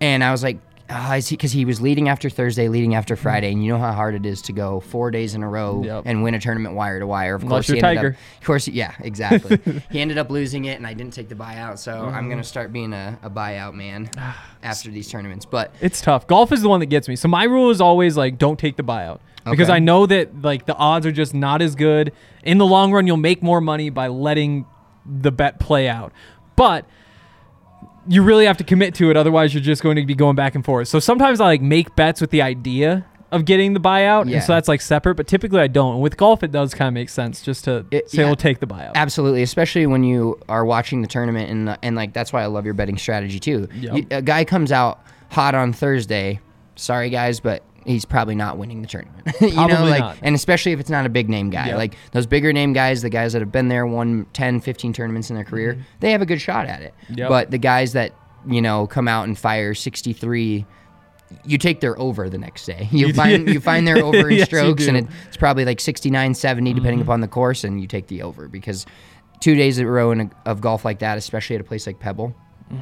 and 0.00 0.22
I 0.22 0.30
was 0.32 0.42
like, 0.42 0.58
ah, 0.90 1.14
is 1.16 1.28
he 1.28 1.36
because 1.36 1.52
he 1.52 1.64
was 1.64 1.80
leading 1.80 2.08
after 2.08 2.30
Thursday, 2.30 2.68
leading 2.68 2.94
after 2.94 3.16
Friday, 3.16 3.52
and 3.52 3.64
you 3.64 3.70
know 3.72 3.78
how 3.78 3.92
hard 3.92 4.14
it 4.14 4.24
is 4.26 4.42
to 4.42 4.52
go 4.52 4.80
four 4.80 5.10
days 5.10 5.34
in 5.34 5.42
a 5.42 5.48
row 5.48 5.74
Mm-hmm. 5.76 5.84
Yep. 5.84 6.02
and 6.06 6.22
win 6.22 6.34
a 6.34 6.40
tournament 6.40 6.74
wire 6.74 6.98
to 6.98 7.06
wire. 7.06 7.34
Of 7.34 7.46
course, 7.46 7.66
he 7.66 7.74
ended 7.74 7.82
Tiger. 7.82 8.08
up. 8.08 8.40
Of 8.40 8.46
course, 8.46 8.68
yeah, 8.68 8.94
exactly. 9.00 9.58
he 9.90 10.00
ended 10.00 10.18
up 10.18 10.30
losing 10.30 10.64
it, 10.66 10.78
and 10.78 10.86
I 10.86 10.94
didn't 10.94 11.12
take 11.14 11.28
the 11.28 11.34
buyout, 11.34 11.78
so 11.78 11.92
Mm-hmm. 11.92 12.14
I'm 12.14 12.28
gonna 12.28 12.44
start 12.44 12.72
being 12.72 12.92
a, 12.92 13.18
a 13.22 13.30
buyout 13.30 13.74
man 13.74 14.10
after 14.62 14.90
these 14.90 15.08
tournaments. 15.10 15.44
But 15.44 15.74
It's 15.80 16.00
tough. 16.00 16.26
Golf 16.26 16.52
is 16.52 16.62
the 16.62 16.68
one 16.68 16.80
that 16.80 16.86
gets 16.86 17.08
me. 17.08 17.16
So 17.16 17.28
my 17.28 17.44
rule 17.44 17.70
is 17.70 17.80
always 17.80 18.16
like 18.16 18.38
don't 18.38 18.58
take 18.58 18.76
the 18.76 18.82
buyout 18.82 19.20
because 19.48 19.70
I 19.70 19.78
know 19.78 20.04
that 20.06 20.42
like 20.42 20.66
the 20.66 20.74
odds 20.76 21.06
are 21.06 21.12
just 21.12 21.32
not 21.34 21.62
as 21.62 21.74
good. 21.74 22.12
In 22.44 22.58
the 22.58 22.66
long 22.66 22.92
run, 22.92 23.06
you'll 23.06 23.16
make 23.16 23.42
more 23.42 23.60
money 23.60 23.88
by 23.90 24.08
letting 24.08 24.66
the 25.06 25.32
bet 25.32 25.58
play 25.58 25.88
out. 25.88 26.12
But 26.54 26.84
you 28.08 28.22
really 28.22 28.46
have 28.46 28.56
to 28.58 28.64
commit 28.64 28.94
to 28.96 29.10
it 29.10 29.16
otherwise 29.16 29.52
you're 29.54 29.62
just 29.62 29.82
going 29.82 29.96
to 29.96 30.06
be 30.06 30.14
going 30.14 30.34
back 30.36 30.54
and 30.54 30.64
forth. 30.64 30.88
So 30.88 30.98
sometimes 30.98 31.40
I 31.40 31.44
like 31.46 31.62
make 31.62 31.94
bets 31.94 32.20
with 32.20 32.30
the 32.30 32.42
idea 32.42 33.04
of 33.30 33.44
getting 33.44 33.74
the 33.74 33.80
buyout, 33.80 34.26
Yeah. 34.26 34.36
and 34.36 34.42
so 34.44 34.54
that's 34.54 34.68
like 34.68 34.80
separate. 34.80 35.16
But 35.16 35.26
typically, 35.26 35.60
I 35.60 35.66
don't. 35.66 35.94
And 35.94 36.02
with 36.02 36.16
golf, 36.16 36.42
it 36.42 36.50
does 36.50 36.72
kind 36.72 36.88
of 36.88 36.94
make 36.94 37.10
sense 37.10 37.42
just 37.42 37.64
to 37.64 37.84
It- 37.90 38.08
say 38.10 38.22
yeah. 38.22 38.24
we'll 38.26 38.36
take 38.36 38.60
the 38.60 38.66
buyout. 38.66 38.92
Absolutely, 38.94 39.42
especially 39.42 39.86
when 39.86 40.02
you 40.02 40.40
are 40.48 40.64
watching 40.64 41.02
the 41.02 41.08
tournament 41.08 41.50
and 41.50 41.76
and 41.82 41.94
like 41.94 42.14
that's 42.14 42.32
why 42.32 42.42
I 42.42 42.46
love 42.46 42.64
your 42.64 42.72
betting 42.74 42.96
strategy 42.96 43.38
too. 43.38 43.68
Yep. 43.74 43.96
You- 43.96 44.06
a 44.10 44.22
guy 44.22 44.44
comes 44.44 44.72
out 44.72 45.00
hot 45.30 45.54
on 45.54 45.74
Thursday. 45.74 46.40
Sorry 46.76 47.10
guys, 47.10 47.40
but 47.40 47.62
he's 47.88 48.04
probably 48.04 48.34
not 48.34 48.58
winning 48.58 48.82
the 48.82 48.88
tournament. 48.88 49.26
you 49.40 49.54
know, 49.54 49.84
like 49.84 50.00
not. 50.00 50.18
and 50.22 50.34
especially 50.34 50.72
if 50.72 50.80
it's 50.80 50.90
not 50.90 51.06
a 51.06 51.08
big 51.08 51.28
name 51.28 51.50
guy. 51.50 51.68
Yep. 51.68 51.76
Like 51.76 51.94
those 52.12 52.26
bigger 52.26 52.52
name 52.52 52.72
guys, 52.72 53.02
the 53.02 53.10
guys 53.10 53.32
that 53.32 53.42
have 53.42 53.52
been 53.52 53.68
there, 53.68 53.86
won 53.86 54.26
10, 54.32 54.60
15 54.60 54.92
tournaments 54.92 55.30
in 55.30 55.36
their 55.36 55.44
career, 55.44 55.84
they 56.00 56.12
have 56.12 56.22
a 56.22 56.26
good 56.26 56.40
shot 56.40 56.66
at 56.66 56.82
it. 56.82 56.94
Mm-hmm. 57.04 57.18
Yep. 57.18 57.28
But 57.28 57.50
the 57.50 57.58
guys 57.58 57.92
that, 57.92 58.12
you 58.46 58.62
know, 58.62 58.86
come 58.86 59.08
out 59.08 59.26
and 59.26 59.38
fire 59.38 59.74
63 59.74 60.66
you 61.44 61.58
take 61.58 61.80
their 61.80 61.98
over 61.98 62.30
the 62.30 62.38
next 62.38 62.64
day. 62.64 62.88
You 62.98 63.12
find 63.12 63.48
you 63.48 63.60
find 63.60 63.86
their 63.86 63.98
over 64.04 64.30
in 64.30 64.38
Yes, 64.38 64.46
strokes 64.46 64.86
and. 64.86 64.96
Mm-hmm. 64.96 65.12
it, 65.12 65.26
it's 65.26 65.36
probably 65.36 65.64
like 65.64 65.80
69 65.80 66.34
70 66.34 66.72
depending 66.72 67.00
upon 67.00 67.20
the 67.20 67.28
course 67.28 67.64
and 67.64 67.80
you 67.80 67.86
take 67.86 68.06
the 68.06 68.22
over 68.22 68.48
because 68.48 68.86
two 69.40 69.54
days 69.54 69.78
in 69.78 69.86
a 69.86 69.90
row 69.90 70.10
in 70.10 70.20
a, 70.22 70.30
of 70.46 70.60
golf 70.60 70.84
like 70.84 71.00
that 71.00 71.18
especially 71.18 71.54
at 71.56 71.60
a 71.60 71.64
place 71.64 71.86
like 71.86 72.00
pebble 72.00 72.34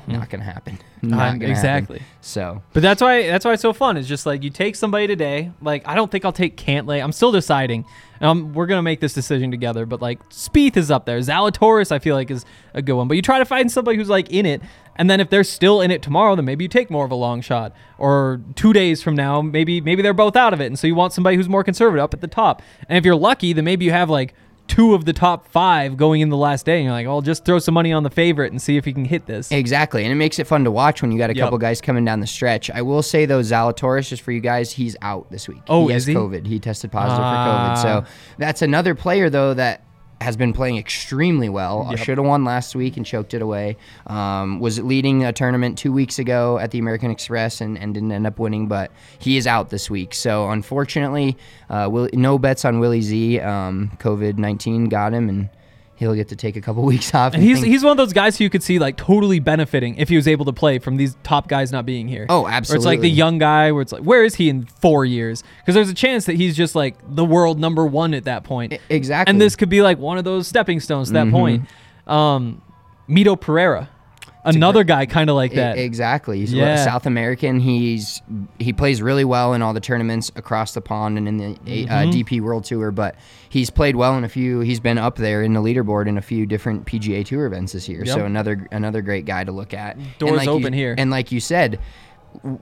not 0.06 0.28
gonna 0.30 0.44
happen 0.44 0.78
not 1.02 1.38
gonna 1.38 1.50
exactly. 1.50 1.98
happen. 1.98 2.12
so 2.20 2.62
But 2.72 2.82
that's 2.82 3.00
why 3.00 3.26
that's 3.26 3.44
why 3.44 3.52
it's 3.52 3.62
so 3.62 3.72
fun. 3.72 3.96
It's 3.96 4.08
just 4.08 4.26
like 4.26 4.42
you 4.42 4.50
take 4.50 4.76
somebody 4.76 5.06
today. 5.06 5.52
Like 5.60 5.86
I 5.86 5.94
don't 5.94 6.10
think 6.10 6.24
I'll 6.24 6.32
take 6.32 6.56
Cantlay. 6.56 7.02
I'm 7.02 7.12
still 7.12 7.32
deciding. 7.32 7.84
Um, 8.20 8.54
we're 8.54 8.66
gonna 8.66 8.82
make 8.82 9.00
this 9.00 9.12
decision 9.12 9.50
together. 9.50 9.86
But 9.86 10.00
like 10.00 10.26
Spieth 10.30 10.76
is 10.76 10.90
up 10.90 11.06
there. 11.06 11.18
Zalatoris 11.18 11.92
I 11.92 11.98
feel 11.98 12.16
like 12.16 12.30
is 12.30 12.44
a 12.74 12.82
good 12.82 12.94
one. 12.94 13.08
But 13.08 13.16
you 13.16 13.22
try 13.22 13.38
to 13.38 13.44
find 13.44 13.70
somebody 13.70 13.96
who's 13.96 14.08
like 14.08 14.30
in 14.30 14.46
it, 14.46 14.62
and 14.96 15.08
then 15.10 15.20
if 15.20 15.30
they're 15.30 15.44
still 15.44 15.80
in 15.80 15.90
it 15.90 16.02
tomorrow, 16.02 16.34
then 16.34 16.44
maybe 16.44 16.64
you 16.64 16.68
take 16.68 16.90
more 16.90 17.04
of 17.04 17.10
a 17.10 17.16
long 17.16 17.40
shot. 17.40 17.74
Or 17.98 18.40
two 18.54 18.72
days 18.72 19.02
from 19.02 19.14
now, 19.14 19.42
maybe 19.42 19.80
maybe 19.80 20.02
they're 20.02 20.14
both 20.14 20.36
out 20.36 20.52
of 20.52 20.60
it, 20.60 20.66
and 20.66 20.78
so 20.78 20.86
you 20.86 20.94
want 20.94 21.12
somebody 21.12 21.36
who's 21.36 21.48
more 21.48 21.62
conservative 21.62 22.02
up 22.02 22.14
at 22.14 22.20
the 22.20 22.28
top. 22.28 22.62
And 22.88 22.96
if 22.98 23.04
you're 23.04 23.16
lucky, 23.16 23.52
then 23.52 23.64
maybe 23.64 23.84
you 23.84 23.92
have 23.92 24.10
like 24.10 24.34
two 24.68 24.94
of 24.94 25.04
the 25.04 25.12
top 25.12 25.46
five 25.48 25.96
going 25.96 26.20
in 26.20 26.28
the 26.28 26.36
last 26.36 26.66
day, 26.66 26.76
and 26.76 26.84
you're 26.84 26.92
like, 26.92 27.06
oh, 27.06 27.20
just 27.20 27.44
throw 27.44 27.58
some 27.58 27.74
money 27.74 27.92
on 27.92 28.02
the 28.02 28.10
favorite 28.10 28.52
and 28.52 28.60
see 28.60 28.76
if 28.76 28.84
he 28.84 28.92
can 28.92 29.04
hit 29.04 29.26
this. 29.26 29.50
exactly 29.52 30.02
and 30.04 30.12
it 30.12 30.16
makes 30.16 30.38
it 30.38 30.46
fun 30.46 30.64
to 30.64 30.70
watch 30.70 31.02
when 31.02 31.12
you 31.12 31.18
got 31.18 31.30
a 31.30 31.34
Yep. 31.34 31.44
couple 31.46 31.58
guys 31.58 31.80
coming 31.80 32.04
down 32.04 32.20
the 32.20 32.26
stretch 32.26 32.70
i 32.70 32.82
will 32.82 33.02
say 33.02 33.26
though 33.26 33.40
zalatoris 33.40 34.08
just 34.08 34.22
for 34.22 34.32
you 34.32 34.40
guys 34.40 34.72
he's 34.72 34.96
out 35.02 35.30
this 35.30 35.48
week 35.48 35.62
Oh, 35.68 35.86
he 35.88 35.94
is 35.94 36.02
has 36.04 36.06
he? 36.08 36.14
covid 36.14 36.46
he 36.46 36.58
tested 36.58 36.90
positive 36.92 37.24
Ah. 37.24 37.74
for 37.74 37.82
covid 37.82 38.04
so 38.04 38.10
that's 38.38 38.62
another 38.62 38.94
player 38.94 39.30
though 39.30 39.54
that 39.54 39.82
has 40.20 40.36
been 40.36 40.52
playing 40.52 40.78
extremely 40.78 41.48
well. 41.48 41.86
Yep. 41.90 41.98
Should 41.98 42.18
have 42.18 42.26
won 42.26 42.44
last 42.44 42.74
week 42.74 42.96
and 42.96 43.04
choked 43.04 43.34
it 43.34 43.42
away. 43.42 43.76
Um, 44.06 44.60
was 44.60 44.82
leading 44.82 45.24
a 45.24 45.32
tournament 45.32 45.76
two 45.76 45.92
weeks 45.92 46.18
ago 46.18 46.58
at 46.58 46.70
the 46.70 46.78
American 46.78 47.10
Express 47.10 47.60
and, 47.60 47.76
and 47.78 47.92
didn't 47.92 48.12
end 48.12 48.26
up 48.26 48.38
winning, 48.38 48.66
but 48.66 48.90
he 49.18 49.36
is 49.36 49.46
out 49.46 49.68
this 49.68 49.90
week. 49.90 50.14
So 50.14 50.48
unfortunately, 50.50 51.36
uh, 51.68 51.88
will, 51.90 52.08
no 52.14 52.38
bets 52.38 52.64
on 52.64 52.80
Willie 52.80 53.02
Z. 53.02 53.40
Um, 53.40 53.92
COVID 53.98 54.38
nineteen 54.38 54.88
got 54.88 55.12
him, 55.12 55.28
and 55.28 55.50
he'll 55.96 56.14
get 56.14 56.28
to 56.28 56.36
take 56.36 56.56
a 56.56 56.60
couple 56.60 56.82
weeks 56.84 57.14
off. 57.14 57.34
And 57.34 57.42
he's 57.42 57.60
think- 57.60 57.72
he's 57.72 57.82
one 57.82 57.90
of 57.92 57.96
those 57.96 58.12
guys 58.12 58.38
who 58.38 58.44
you 58.44 58.50
could 58.50 58.62
see 58.62 58.78
like 58.78 58.96
totally 58.96 59.38
benefiting 59.40 59.96
if 59.96 60.08
he 60.08 60.16
was 60.16 60.28
able 60.28 60.44
to 60.44 60.52
play 60.52 60.78
from 60.78 60.96
these 60.96 61.16
top 61.22 61.48
guys 61.48 61.72
not 61.72 61.84
being 61.86 62.06
here. 62.08 62.26
Oh, 62.28 62.46
absolutely! 62.46 62.72
Where 62.72 62.76
it's 62.76 62.86
like 62.86 63.00
the 63.02 63.10
young 63.10 63.38
guy 63.38 63.72
where 63.72 63.82
it's 63.82 63.92
like, 63.92 64.02
where 64.02 64.24
is 64.24 64.34
he 64.36 64.48
in 64.48 64.66
four 64.66 65.04
years? 65.04 65.42
Because 65.60 65.74
there's 65.74 65.88
a 65.90 65.94
chance 65.94 66.26
that 66.26 66.36
he's 66.36 66.56
just 66.56 66.74
like 66.74 66.96
the 67.08 67.24
world 67.24 67.58
number 67.58 67.84
one 67.86 68.14
at 68.14 68.24
that 68.24 68.44
point. 68.44 68.74
E- 68.74 68.78
exactly. 68.88 69.30
And 69.30 69.40
this 69.40 69.56
could 69.56 69.68
be 69.68 69.82
like 69.82 69.98
one 69.98 70.18
of 70.18 70.24
those 70.24 70.46
stepping 70.46 70.80
stones 70.80 71.08
to 71.08 71.14
that 71.14 71.26
Mhm. 71.26 71.30
point. 71.32 71.62
Um, 72.06 72.62
Mito 73.08 73.40
Pereira, 73.40 73.88
another 74.46 74.84
guy 74.84 75.06
kind 75.06 75.28
of 75.28 75.36
like 75.36 75.52
that. 75.54 75.78
Exactly. 75.78 76.38
He's 76.40 76.52
Yeah. 76.52 76.74
a 76.74 76.84
South 76.84 77.06
American. 77.06 77.60
He's 77.60 78.22
he 78.58 78.72
plays 78.72 79.02
really 79.02 79.24
well 79.24 79.54
in 79.54 79.62
all 79.62 79.72
the 79.74 79.80
tournaments 79.80 80.30
across 80.36 80.72
the 80.74 80.80
pond 80.80 81.18
and 81.18 81.28
in 81.28 81.36
the 81.38 81.44
Mm-hmm. 81.66 81.90
uh, 81.92 82.12
DP 82.12 82.40
World 82.40 82.64
Tour. 82.64 82.90
But 82.90 83.16
he's 83.48 83.70
played 83.70 83.96
well 83.96 84.16
in 84.16 84.24
a 84.24 84.28
few. 84.28 84.60
He's 84.60 84.80
been 84.80 84.98
up 84.98 85.16
there 85.16 85.42
in 85.42 85.52
the 85.52 85.60
leaderboard 85.60 86.06
in 86.08 86.16
a 86.18 86.22
few 86.22 86.46
different 86.46 86.86
PGA 86.86 87.24
Tour 87.24 87.46
events 87.46 87.72
this 87.72 87.88
year. 87.88 88.04
Yep. 88.04 88.14
So 88.14 88.24
another 88.24 88.66
another 88.72 89.02
great 89.02 89.24
guy 89.26 89.44
to 89.44 89.52
look 89.52 89.74
at. 89.74 89.96
Doors 90.18 90.36
like 90.38 90.46
you- 90.46 90.52
open 90.52 90.72
here. 90.72 90.94
And 90.96 91.10
like 91.10 91.32
you 91.32 91.40
said. 91.40 91.78
w- 92.42 92.58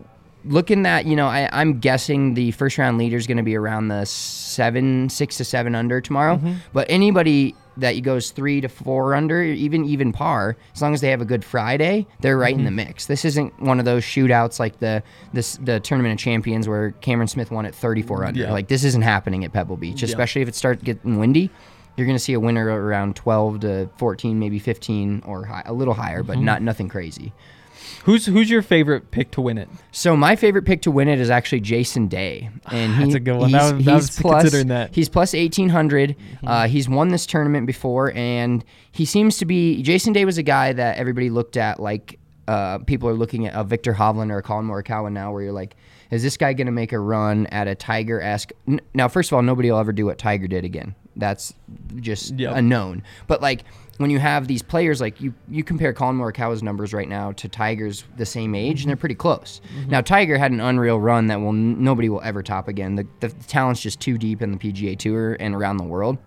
Looking 0.47 0.85
at, 0.85 1.07
you 1.07 1.17
know, 1.17 1.27
I, 1.27 1.49
I'm 1.53 1.79
guessing 1.79 2.35
the 2.35 2.51
first 2.51 2.77
round 2.77 2.99
leader 2.99 3.17
is 3.17 3.27
going 3.27 3.39
to 3.39 3.43
be 3.43 3.57
around 3.57 3.89
the 3.89 4.05
seven, 4.05 5.09
six 5.09 5.39
to 5.39 5.45
seven 5.45 5.75
under 5.75 6.03
tomorrow. 6.03 6.37
Mm-hmm. 6.37 6.53
But 6.75 6.87
anybody 6.91 7.55
that 7.77 7.93
goes 8.03 8.31
three 8.31 8.61
to 8.61 8.69
four 8.69 9.15
under, 9.15 9.43
even 9.43 9.85
even 9.85 10.13
par, 10.13 10.57
as 10.75 10.81
long 10.83 10.95
as 10.95 11.01
they 11.01 11.11
have 11.11 11.21
a 11.21 11.25
good 11.25 11.45
Friday, 11.45 12.07
they're 12.21 12.39
right 12.39 12.55
in 12.55 12.65
the 12.65 12.71
mix. 12.71 13.07
This 13.07 13.25
isn't 13.25 13.61
one 13.61 13.79
of 13.79 13.85
those 13.85 14.05
shootouts 14.05 14.59
like 14.61 14.79
the 14.79 15.03
this 15.33 15.57
the 15.57 15.81
tournament 15.81 16.13
of 16.13 16.19
champions 16.19 16.69
where 16.69 16.93
Cameron 17.01 17.29
Smith 17.29 17.51
won 17.51 17.67
at 17.67 17.75
34 17.75 18.25
under. 18.27 18.41
Yeah. 18.41 18.53
Like 18.53 18.69
this 18.69 18.85
isn't 18.85 19.03
happening 19.03 19.45
at 19.45 19.53
Pebble 19.53 19.77
Beach, 19.77 20.03
especially 20.03 20.43
if 20.43 20.49
it 20.49 20.55
starts 20.55 20.83
getting 20.83 21.19
windy. 21.19 21.51
You're 21.97 22.07
going 22.07 22.17
to 22.19 22.23
see 22.25 22.33
a 22.33 22.41
winner 22.41 22.67
around 22.67 23.15
12 23.15 23.61
to 23.61 23.89
14, 23.99 24.37
maybe 24.39 24.59
15 24.59 25.23
or 25.27 25.45
high, 25.45 25.63
a 25.65 25.73
little 25.73 25.95
higher, 25.95 26.25
but 26.25 26.35
Mm-hmm. 26.37 26.45
not 26.45 26.61
nothing 26.63 26.89
crazy. 26.89 27.33
Who's 28.05 28.27
who's 28.27 28.51
your 28.51 28.63
favorite 28.63 29.11
pick 29.11 29.31
to 29.33 29.41
win 29.41 29.59
it? 29.59 29.69
So 29.93 30.17
my 30.17 30.37
favorite 30.37 30.65
pick 30.65 30.83
to 30.83 30.91
win 30.91 31.09
it 31.09 31.19
is 31.21 31.31
actually 31.31 31.61
Jason 31.61 32.09
Day, 32.09 32.51
and 32.71 32.95
he, 32.95 33.05
That's 33.05 33.15
a 33.15 33.21
good 33.21 33.37
one. 33.39 33.51
He's, 33.51 33.59
That 33.59 33.75
was- 33.77 33.85
that 33.85 33.95
he's 33.95 34.21
plus 34.21 34.43
considering 34.43 34.69
that. 34.69 34.87
Mm-hmm. 34.89 34.95
he's 34.95 35.09
plus 35.09 35.35
eighteen 35.35 35.69
hundred. 35.71 36.17
Uh, 36.47 36.69
he's 36.69 36.89
won 36.89 37.09
this 37.09 37.27
tournament 37.27 37.67
before, 37.67 38.13
and 38.15 38.65
he 38.93 39.05
seems 39.05 39.39
to 39.39 39.45
be. 39.47 39.83
Jason 39.83 40.13
Day 40.13 40.25
was 40.25 40.39
a 40.39 40.43
guy 40.43 40.73
that 40.73 40.99
everybody 40.99 41.31
looked 41.31 41.57
at 41.57 41.81
like 41.81 42.19
uh, 42.49 42.79
people 42.79 43.09
are 43.09 43.15
looking 43.15 43.47
at 43.47 43.55
a 43.59 43.65
Viktor 43.65 43.95
Hovland 43.95 44.31
or 44.31 44.39
a 44.39 44.43
Collin 44.43 44.67
Morikawa 44.67 45.11
now, 45.13 45.33
where 45.33 45.43
you're 45.43 45.53
like, 45.53 45.77
is 46.11 46.23
this 46.23 46.37
guy 46.37 46.53
going 46.53 46.67
to 46.67 46.73
make 46.73 46.93
a 46.93 46.99
run 46.99 47.47
at 47.47 47.67
a 47.69 47.75
Tiger 47.75 48.21
esque? 48.21 48.51
N- 48.69 48.81
now, 48.93 49.09
first 49.09 49.31
of 49.33 49.37
all, 49.37 49.43
nobody 49.43 49.71
will 49.71 49.79
ever 49.79 49.93
do 49.93 50.05
what 50.05 50.19
Tiger 50.19 50.47
did 50.47 50.65
again. 50.65 50.95
That's 51.17 51.55
just 51.97 52.39
Yep. 52.39 52.57
a 52.57 52.63
known. 52.63 53.03
But 53.27 53.41
like 53.43 53.65
when 53.99 54.11
you 54.11 54.19
have 54.19 54.49
these 54.49 54.63
players, 54.63 55.01
like 55.01 55.21
you, 55.21 55.33
you 55.49 55.63
compare 55.63 55.93
Collin 55.93 56.17
Morikawa's 56.17 56.63
numbers 56.63 56.93
right 56.93 57.09
now 57.09 57.31
to 57.33 57.49
Tiger's 57.49 58.03
the 58.17 58.27
same 58.27 58.55
age, 58.55 58.81
and 58.83 58.89
they're 58.89 58.97
pretty 58.97 59.15
close. 59.15 59.61
Mm-hmm. 59.79 59.91
Now 59.91 60.01
Tiger 60.01 60.37
had 60.39 60.51
an 60.51 60.61
unreal 60.61 60.99
run 60.99 61.29
that 61.29 61.41
will 61.41 61.53
nobody 61.53 62.09
will 62.09 62.23
ever 62.23 62.43
top 62.43 62.67
again. 62.67 62.97
The, 62.97 63.07
the 63.21 63.29
talent's 63.29 63.81
just 63.81 64.01
too 64.01 64.19
deep 64.19 64.43
in 64.43 64.51
the 64.51 64.59
PGA 64.59 64.99
Tour 64.99 65.37
and 65.39 65.55
around 65.55 65.77
the 65.77 65.85
world. 65.85 66.19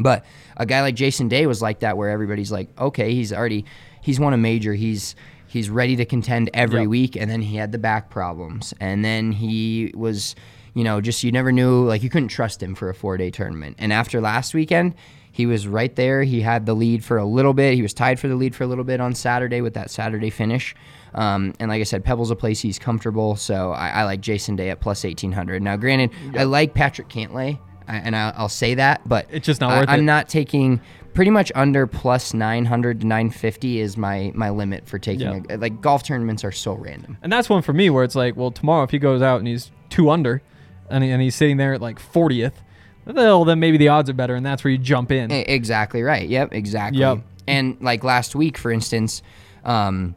But 0.00 0.24
a 0.56 0.66
guy 0.66 0.82
like 0.82 0.94
Jason 0.94 1.28
Day 1.28 1.46
was 1.46 1.60
like 1.62 1.80
that, 1.80 1.96
where 1.96 2.10
everybody's 2.10 2.52
like, 2.52 2.68
okay, 2.78 3.14
he's 3.14 3.32
already 3.32 3.64
he's 4.02 4.20
won 4.20 4.32
a 4.32 4.36
major, 4.36 4.74
he's 4.74 5.16
he's 5.46 5.70
ready 5.70 5.96
to 5.96 6.04
contend 6.04 6.50
every 6.52 6.80
Yep. 6.82 6.88
week, 6.88 7.16
and 7.16 7.30
then 7.30 7.40
he 7.40 7.56
had 7.56 7.72
the 7.72 7.78
back 7.78 8.10
problems, 8.10 8.74
and 8.80 9.02
then 9.04 9.32
he 9.32 9.90
was, 9.96 10.36
you 10.78 10.84
know, 10.84 11.00
just 11.00 11.24
you 11.24 11.32
never 11.32 11.50
knew, 11.50 11.84
like 11.84 12.02
you 12.04 12.10
couldn't 12.10 12.28
trust 12.28 12.62
him 12.62 12.74
for 12.74 12.88
a 12.88 12.94
four 12.94 13.16
day 13.16 13.30
tournament. 13.30 13.76
And 13.80 13.92
after 13.92 14.20
last 14.20 14.54
weekend, 14.54 14.94
he 15.32 15.44
was 15.44 15.66
right 15.66 15.94
there. 15.96 16.22
He 16.22 16.40
had 16.40 16.66
the 16.66 16.74
lead 16.74 17.04
for 17.04 17.16
a 17.18 17.24
little 17.24 17.52
bit. 17.52 17.74
He 17.74 17.82
was 17.82 17.92
tied 17.94 18.18
for 18.20 18.28
the 18.28 18.36
lead 18.36 18.54
for 18.54 18.62
a 18.64 18.66
little 18.66 18.84
bit 18.84 19.00
on 19.00 19.14
Saturday 19.14 19.60
with 19.60 19.74
that 19.74 19.90
Saturday 19.90 20.30
finish. 20.30 20.74
Um, 21.14 21.52
and 21.58 21.68
like 21.68 21.80
I 21.80 21.84
said, 21.84 22.04
Pebble's 22.04 22.30
a 22.30 22.36
place 22.36 22.60
he's 22.60 22.78
comfortable, 22.78 23.34
so 23.34 23.72
I, 23.72 23.88
I 23.88 24.04
like 24.04 24.20
Jason 24.20 24.56
Day 24.56 24.70
at 24.70 24.80
plus 24.80 25.04
eighteen 25.04 25.32
hundred. 25.32 25.62
Now, 25.62 25.76
granted, 25.76 26.10
I 26.36 26.44
like 26.44 26.74
Patrick 26.74 27.08
Cantlay. 27.08 27.58
I- 27.88 27.96
And 27.96 28.14
I- 28.14 28.34
I'll 28.36 28.48
say 28.50 28.74
that, 28.74 29.00
but 29.08 29.26
It's 29.30 29.46
just 29.46 29.60
not 29.60 29.70
I- 29.72 29.80
worth 29.80 29.88
I'm 29.88 30.00
it. 30.00 30.04
not 30.04 30.28
taking 30.28 30.80
pretty 31.14 31.30
much 31.32 31.50
under 31.56 31.86
plus 31.88 32.32
900 32.34 33.00
to 33.00 33.06
950 33.06 33.80
is 33.80 33.96
my 33.96 34.30
my 34.34 34.50
limit 34.50 34.86
for 34.86 34.98
taking 35.00 35.26
Yeah. 35.48 35.54
a, 35.54 35.56
like 35.56 35.80
golf 35.80 36.02
tournaments 36.04 36.44
are 36.44 36.52
so 36.52 36.74
random. 36.74 37.16
And 37.22 37.32
that's 37.32 37.48
one 37.48 37.62
for 37.62 37.72
me 37.72 37.90
where 37.90 38.04
it's 38.04 38.14
like, 38.14 38.36
well, 38.36 38.50
tomorrow 38.52 38.84
if 38.84 38.90
he 38.90 38.98
goes 38.98 39.22
out 39.22 39.38
and 39.38 39.48
he's 39.48 39.70
two 39.88 40.10
under, 40.10 40.42
and, 40.90 41.04
he, 41.04 41.10
and 41.10 41.22
he's 41.22 41.34
sitting 41.34 41.56
there 41.56 41.74
at 41.74 41.80
like 41.80 42.00
40th, 42.00 42.52
well, 43.06 43.44
then 43.44 43.58
maybe 43.60 43.78
the 43.78 43.88
odds 43.88 44.10
are 44.10 44.14
better, 44.14 44.34
and 44.34 44.44
that's 44.44 44.62
where 44.64 44.70
you 44.70 44.78
jump 44.78 45.10
in. 45.12 45.30
Exactly 45.30 46.02
right. 46.02 46.28
Yep, 46.28 46.52
exactly. 46.52 47.00
Yep. 47.00 47.18
And 47.46 47.78
like 47.80 48.04
last 48.04 48.34
week, 48.34 48.58
for 48.58 48.70
instance, 48.70 49.22
um, 49.64 50.14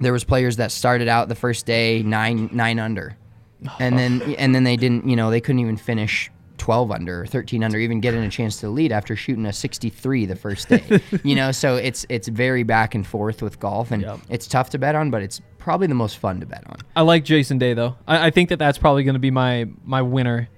there 0.00 0.12
was 0.12 0.24
players 0.24 0.56
that 0.56 0.70
started 0.70 1.08
out 1.08 1.28
the 1.28 1.34
first 1.34 1.66
day 1.66 2.02
nine 2.02 2.48
nine 2.52 2.78
under, 2.78 3.16
and 3.80 3.98
then 3.98 4.22
and 4.38 4.54
then 4.54 4.62
they 4.64 4.76
didn't. 4.76 5.08
You 5.08 5.16
know, 5.16 5.30
they 5.30 5.40
couldn't 5.40 5.60
even 5.60 5.76
finish. 5.76 6.30
12 6.58 6.92
under 6.92 7.22
or 7.22 7.26
13 7.26 7.64
under 7.64 7.76
even 7.76 7.98
getting 8.00 8.22
a 8.22 8.28
chance 8.30 8.58
to 8.58 8.68
lead 8.68 8.92
after 8.92 9.16
shooting 9.16 9.46
a 9.46 9.52
63 9.52 10.26
the 10.26 10.36
first 10.36 10.68
day 10.68 11.00
you 11.24 11.34
know 11.34 11.50
so 11.50 11.74
it's 11.74 12.06
it's 12.08 12.28
very 12.28 12.62
back 12.62 12.94
and 12.94 13.04
forth 13.04 13.42
with 13.42 13.58
golf 13.58 13.90
and 13.90 14.02
Yep. 14.02 14.20
it's 14.28 14.46
tough 14.46 14.70
to 14.70 14.78
bet 14.78 14.94
on 14.94 15.10
but 15.10 15.22
it's 15.22 15.40
probably 15.62 15.86
the 15.86 15.94
most 15.94 16.18
fun 16.18 16.40
to 16.40 16.46
bet 16.46 16.62
on 16.68 16.76
I 16.96 17.02
like 17.02 17.24
Jason 17.24 17.58
Day 17.58 17.72
though. 17.74 17.96
I, 18.06 18.26
I 18.26 18.30
think 18.30 18.48
that 18.50 18.58
that's 18.58 18.78
probably 18.78 19.04
going 19.04 19.14
to 19.14 19.20
be 19.20 19.30
my 19.30 19.68
my 19.84 20.02
winner. 20.02 20.48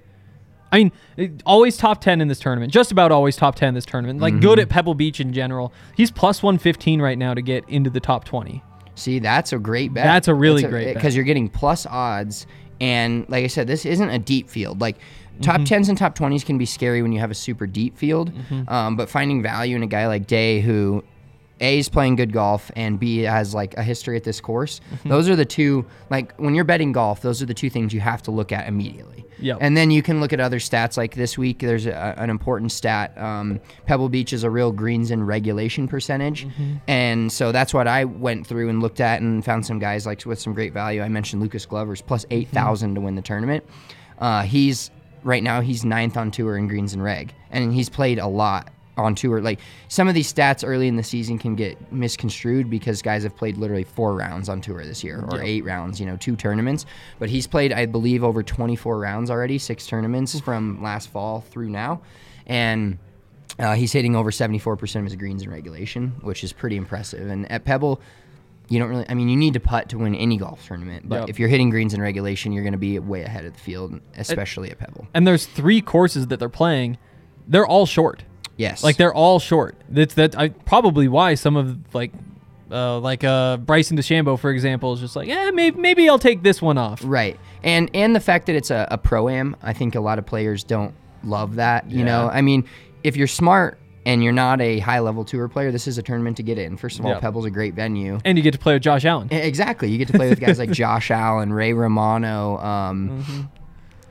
I 0.71 0.79
mean, 0.79 0.91
it- 1.15 1.41
always 1.45 1.77
top 1.77 2.01
ten 2.01 2.19
in 2.21 2.27
this 2.27 2.39
tournament. 2.39 2.73
Just 2.73 2.91
about 2.91 3.11
always 3.11 3.35
top 3.35 3.55
ten 3.55 3.69
in 3.69 3.73
this 3.75 3.85
tournament. 3.85 4.19
Like 4.19 4.39
good 4.41 4.59
at 4.59 4.67
Pebble 4.69 4.95
Beach 4.95 5.19
in 5.19 5.31
general. 5.31 5.71
He's 5.95 6.11
plus 6.11 6.43
one 6.43 6.57
fifteen 6.57 7.01
right 7.01 7.17
now 7.17 7.33
to 7.33 7.41
get 7.41 7.67
into 7.69 7.89
the 7.89 7.99
top 7.99 8.25
twenty. 8.25 8.61
See, 8.95 9.19
that's 9.19 9.53
a 9.53 9.59
great 9.59 9.93
bet. 9.93 10.05
That's 10.05 10.27
a 10.27 10.33
really 10.33 10.63
great 10.63 10.85
bet. 10.85 10.93
because 10.95 11.15
you're 11.15 11.25
getting 11.25 11.49
plus 11.49 11.85
odds, 11.85 12.47
and 12.81 13.25
like 13.29 13.43
I 13.43 13.47
said, 13.47 13.67
this 13.67 13.85
isn't 13.85 14.09
a 14.09 14.19
deep 14.19 14.49
field. 14.49 14.81
Like 14.81 14.97
top 15.41 15.55
Mm-hmm. 15.57 15.63
tens 15.65 15.89
and 15.89 15.97
top 15.97 16.15
twenties 16.15 16.43
can 16.43 16.57
be 16.57 16.65
scary 16.65 17.01
when 17.01 17.11
you 17.11 17.19
have 17.19 17.31
a 17.31 17.35
super 17.35 17.67
deep 17.67 17.97
field, 17.97 18.33
Mm-hmm. 18.33 18.67
um, 18.69 18.95
but 18.95 19.09
finding 19.09 19.41
value 19.43 19.75
in 19.75 19.83
a 19.83 19.87
guy 19.87 20.07
like 20.07 20.27
Day 20.27 20.61
who 20.61 21.03
A 21.61 21.79
is 21.79 21.87
playing 21.89 22.15
good 22.17 22.33
golf 22.33 22.69
and 22.75 22.99
B 22.99 23.19
has 23.19 23.53
like 23.53 23.75
a 23.77 23.83
history 23.83 24.17
at 24.17 24.23
this 24.23 24.41
course. 24.41 24.81
Mm-hmm. 24.93 25.09
Those 25.09 25.29
are 25.29 25.35
the 25.35 25.45
two 25.45 25.85
like 26.09 26.33
when 26.37 26.53
you're 26.55 26.65
betting 26.65 26.91
golf, 26.91 27.21
those 27.21 27.41
are 27.41 27.45
the 27.45 27.53
two 27.53 27.69
things 27.69 27.93
you 27.93 28.01
have 28.01 28.21
to 28.23 28.31
look 28.31 28.51
at 28.51 28.67
immediately. 28.67 29.25
Yep. 29.39 29.57
And 29.59 29.75
then 29.75 29.91
you 29.91 30.01
can 30.01 30.21
look 30.21 30.31
at 30.31 30.39
other 30.39 30.59
stats 30.59 30.95
like 30.95 31.15
this 31.15 31.37
week. 31.37 31.59
There's 31.59 31.85
a, 31.85 32.15
an 32.17 32.29
important 32.29 32.71
stat. 32.71 33.17
Um, 33.17 33.59
Pebble 33.85 34.07
Beach 34.07 34.31
is 34.31 34.43
a 34.45 34.49
real 34.49 34.71
greens 34.71 35.11
in 35.11 35.23
regulation 35.25 35.87
percentage, 35.89 36.45
Mm-hmm. 36.47 36.75
and 36.87 37.31
so 37.31 37.51
that's 37.51 37.73
what 37.73 37.85
I 37.87 38.05
went 38.05 38.47
through 38.47 38.69
and 38.69 38.81
looked 38.81 39.01
at 39.01 39.21
and 39.21 39.43
found 39.43 39.65
some 39.65 39.77
guys 39.77 40.05
like 40.05 40.25
with 40.25 40.39
some 40.39 40.53
great 40.53 40.71
value. 40.73 41.01
I 41.01 41.09
mentioned 41.09 41.41
Lucas 41.41 41.65
Glover's 41.65 42.01
plus 42.01 42.25
eight 42.31 42.47
thousand 42.49 42.95
to 42.95 43.01
win 43.01 43.15
the 43.15 43.21
tournament. 43.21 43.65
Uh, 44.19 44.43
he's 44.43 44.89
right 45.23 45.43
now 45.43 45.59
he's 45.59 45.83
ninth 45.83 46.15
on 46.15 46.31
tour 46.31 46.57
in 46.57 46.67
greens 46.69 46.93
and 46.93 47.03
reg, 47.03 47.33
and 47.51 47.73
he's 47.73 47.89
played 47.89 48.19
a 48.19 48.27
lot 48.27 48.71
on 48.97 49.15
tour. 49.15 49.41
Like 49.41 49.59
some 49.87 50.07
of 50.07 50.13
these 50.13 50.31
stats 50.31 50.67
early 50.67 50.87
in 50.87 50.95
the 50.95 51.03
season 51.03 51.37
can 51.37 51.55
get 51.55 51.91
misconstrued 51.91 52.69
because 52.69 53.01
guys 53.01 53.23
have 53.23 53.35
played 53.35 53.57
literally 53.57 53.83
four 53.83 54.15
rounds 54.15 54.49
on 54.49 54.61
tour 54.61 54.83
this 54.85 55.03
year 55.03 55.25
or 55.31 55.41
eight 55.41 55.65
rounds, 55.65 55.99
you 55.99 56.05
know, 56.05 56.17
two 56.17 56.35
tournaments. 56.35 56.85
But 57.19 57.29
he's 57.29 57.47
played, 57.47 57.73
I 57.73 57.85
believe, 57.85 58.23
over 58.23 58.43
24 58.43 58.99
rounds 58.99 59.29
already, 59.29 59.57
six 59.57 59.85
tournaments 59.87 60.39
from 60.39 60.81
last 60.81 61.09
fall 61.09 61.41
through 61.41 61.69
now. 61.69 62.01
And 62.47 62.97
uh, 63.59 63.73
he's 63.75 63.91
hitting 63.91 64.15
over 64.15 64.31
74% 64.31 64.95
of 64.99 65.03
his 65.05 65.15
greens 65.15 65.41
in 65.43 65.49
regulation, 65.49 66.15
which 66.21 66.43
is 66.43 66.53
pretty 66.53 66.75
impressive. 66.77 67.29
And 67.29 67.49
at 67.51 67.63
Pebble, 67.65 68.01
you 68.67 68.79
don't 68.79 68.89
really, 68.89 69.05
I 69.07 69.13
mean, 69.13 69.29
you 69.29 69.37
need 69.37 69.53
to 69.53 69.59
putt 69.59 69.89
to 69.89 69.97
win 69.97 70.15
any 70.15 70.37
golf 70.37 70.65
tournament. 70.65 71.07
But 71.07 71.21
Yep. 71.21 71.29
if 71.29 71.39
you're 71.39 71.49
hitting 71.49 71.69
greens 71.69 71.93
in 71.93 72.01
regulation, 72.01 72.51
you're 72.51 72.63
going 72.63 72.73
to 72.73 72.79
be 72.79 72.97
way 72.99 73.21
ahead 73.23 73.45
of 73.45 73.53
the 73.53 73.59
field, 73.59 73.99
especially 74.17 74.71
at 74.71 74.79
Pebble. 74.79 75.07
And 75.13 75.25
there's 75.27 75.45
three 75.45 75.81
courses 75.81 76.27
that 76.27 76.39
they're 76.39 76.49
playing. 76.49 76.97
They're 77.47 77.65
all 77.67 77.85
short. 77.85 78.23
Yes. 78.57 78.83
Like 78.83 78.97
they're 78.97 79.13
all 79.13 79.39
short. 79.39 79.75
That's 79.89 80.13
that. 80.15 80.37
I 80.37 80.49
probably 80.49 81.07
why 81.07 81.35
some 81.35 81.55
of 81.57 81.77
like, 81.93 82.11
uh, 82.71 82.99
like 82.99 83.23
uh, 83.23 83.57
Bryson 83.57 83.97
DeChambeau, 83.97 84.39
for 84.39 84.49
example, 84.51 84.93
is 84.93 84.99
just 84.99 85.15
like, 85.15 85.27
yeah, 85.27 85.51
maybe 85.51 85.79
maybe 85.79 86.09
I'll 86.09 86.19
take 86.19 86.41
this 86.43 86.61
one 86.61 86.77
off. 86.77 87.01
Right. 87.03 87.37
And 87.63 87.89
and 87.93 88.15
the 88.15 88.19
fact 88.19 88.45
that 88.47 88.55
it's 88.55 88.71
a, 88.71 88.87
a 88.91 88.97
pro 88.97 89.29
am, 89.29 89.55
I 89.61 89.73
think 89.73 89.95
a 89.95 89.99
lot 89.99 90.19
of 90.19 90.25
players 90.25 90.63
don't 90.63 90.93
love 91.23 91.55
that. 91.55 91.89
You 91.91 92.03
know, 92.05 92.29
I 92.31 92.41
mean, 92.41 92.65
if 93.03 93.15
you're 93.17 93.27
smart 93.27 93.77
and 94.05 94.23
you're 94.23 94.31
not 94.33 94.61
a 94.61 94.77
high 94.79 94.99
level 94.99 95.25
tour 95.25 95.47
player, 95.47 95.71
this 95.71 95.87
is 95.87 95.97
a 95.97 96.03
tournament 96.03 96.37
to 96.37 96.43
get 96.43 96.59
in. 96.59 96.77
First 96.77 96.99
of 96.99 97.05
all, 97.05 97.13
Yep. 97.13 97.21
Pebble's 97.21 97.45
a 97.45 97.49
great 97.49 97.73
venue. 97.73 98.19
And 98.23 98.37
you 98.37 98.43
get 98.43 98.51
to 98.53 98.59
play 98.59 98.73
with 98.73 98.83
Josh 98.83 99.03
Allen. 99.03 99.29
Exactly. 99.31 99.89
You 99.89 99.97
get 99.97 100.07
to 100.09 100.13
play 100.13 100.29
with 100.29 100.39
guys 100.39 100.59
like 100.59 100.69
Josh 100.83 101.09
Allen, 101.09 101.51
Ray 101.51 101.73
Romano, 101.73 102.57
um, 102.59 103.09
Mm-hmm. 103.09 103.41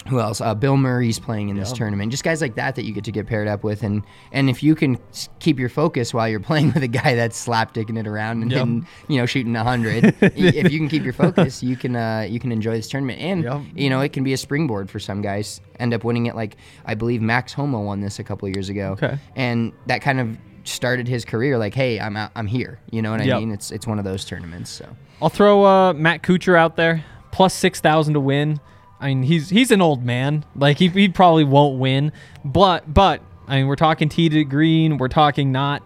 Who 0.08 0.20
else? 0.20 0.40
Uh, 0.42 0.54
Bill 0.54 0.76
Murray's 0.76 1.18
playing 1.18 1.48
in 1.48 1.56
this 1.56 1.72
tournament. 1.72 2.10
Just 2.10 2.24
guys 2.24 2.42
like 2.42 2.56
that 2.56 2.74
that 2.74 2.84
you 2.84 2.92
get 2.92 3.04
to 3.04 3.12
get 3.12 3.26
paired 3.26 3.48
up 3.48 3.64
with, 3.64 3.82
and 3.82 4.02
and 4.32 4.50
if 4.50 4.62
you 4.62 4.74
can 4.74 4.98
keep 5.40 5.58
your 5.58 5.70
focus 5.70 6.12
while 6.12 6.28
you're 6.28 6.40
playing 6.50 6.72
with 6.74 6.82
a 6.82 6.88
guy 6.88 7.14
that's 7.14 7.42
slapdicking 7.46 7.98
it 7.98 8.06
around 8.06 8.42
and, 8.42 8.52
Yep. 8.52 8.62
and, 8.62 8.86
you 9.08 9.16
know 9.18 9.24
shooting 9.24 9.56
a 9.56 9.64
hundred, 9.64 10.14
if 10.20 10.70
you 10.70 10.78
can 10.78 10.88
keep 10.88 11.04
your 11.04 11.14
focus, 11.14 11.62
you 11.62 11.74
can 11.76 11.96
uh, 11.96 12.26
you 12.28 12.38
can 12.38 12.52
enjoy 12.52 12.76
this 12.76 12.88
tournament, 12.88 13.18
and 13.20 13.44
Yep. 13.44 13.60
you 13.74 13.88
know 13.88 14.00
it 14.02 14.12
can 14.12 14.24
be 14.24 14.34
a 14.34 14.36
springboard 14.36 14.90
for 14.90 14.98
some 14.98 15.22
guys. 15.22 15.60
End 15.78 15.94
up 15.94 16.04
winning 16.04 16.26
it, 16.26 16.36
like 16.36 16.56
I 16.84 16.94
believe 16.94 17.22
Max 17.22 17.54
Homa 17.54 17.80
won 17.80 18.00
this 18.02 18.18
a 18.18 18.24
couple 18.24 18.46
of 18.46 18.54
years 18.54 18.68
ago, 18.68 18.92
Okay. 19.02 19.18
and 19.36 19.72
that 19.86 20.02
kind 20.02 20.20
of 20.20 20.36
started 20.64 21.08
his 21.08 21.24
career. 21.24 21.56
Like, 21.58 21.74
hey, 21.74 21.98
I'm 21.98 22.16
out, 22.16 22.30
I'm 22.36 22.46
here. 22.46 22.78
You 22.90 23.00
know 23.02 23.10
what 23.10 23.20
I 23.22 23.38
mean? 23.38 23.50
It's 23.52 23.70
it's 23.70 23.86
one 23.86 23.98
of 23.98 24.04
those 24.04 24.24
tournaments. 24.26 24.70
So. 24.70 24.86
I'll 25.22 25.30
throw 25.30 25.64
uh, 25.64 25.92
Matt 25.94 26.22
Kuchar 26.22 26.56
out 26.58 26.76
there, 26.76 27.04
plus 27.32 27.54
six 27.54 27.80
thousand 27.80 28.14
to 28.14 28.20
win. 28.20 28.60
I 29.04 29.08
mean, 29.08 29.22
he's 29.24 29.50
he's 29.50 29.70
an 29.70 29.82
old 29.82 30.02
man. 30.04 30.44
Like 30.56 30.78
he, 30.78 30.88
he 30.88 31.08
probably 31.08 31.44
won't 31.44 31.78
win, 31.78 32.10
but 32.44 32.92
but 32.92 33.20
I 33.46 33.56
mean, 33.58 33.66
we're 33.66 33.76
talking 33.76 34.08
tee 34.08 34.28
to 34.30 34.44
green. 34.44 34.96
We're 34.96 35.08
talking 35.08 35.52
not 35.52 35.82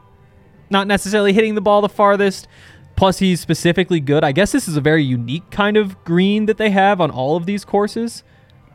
not 0.70 0.86
necessarily 0.86 1.32
hitting 1.32 1.54
the 1.56 1.60
ball 1.60 1.80
the 1.82 1.88
farthest. 1.88 2.46
Plus, 2.96 3.18
he's 3.18 3.40
specifically 3.40 4.00
good. 4.00 4.24
I 4.24 4.32
guess 4.32 4.50
this 4.52 4.66
is 4.68 4.76
a 4.76 4.80
very 4.80 5.02
unique 5.04 5.50
kind 5.50 5.76
of 5.76 6.02
green 6.04 6.46
that 6.46 6.56
they 6.58 6.70
have 6.70 7.00
on 7.00 7.10
all 7.10 7.36
of 7.36 7.46
these 7.46 7.64
courses. 7.64 8.22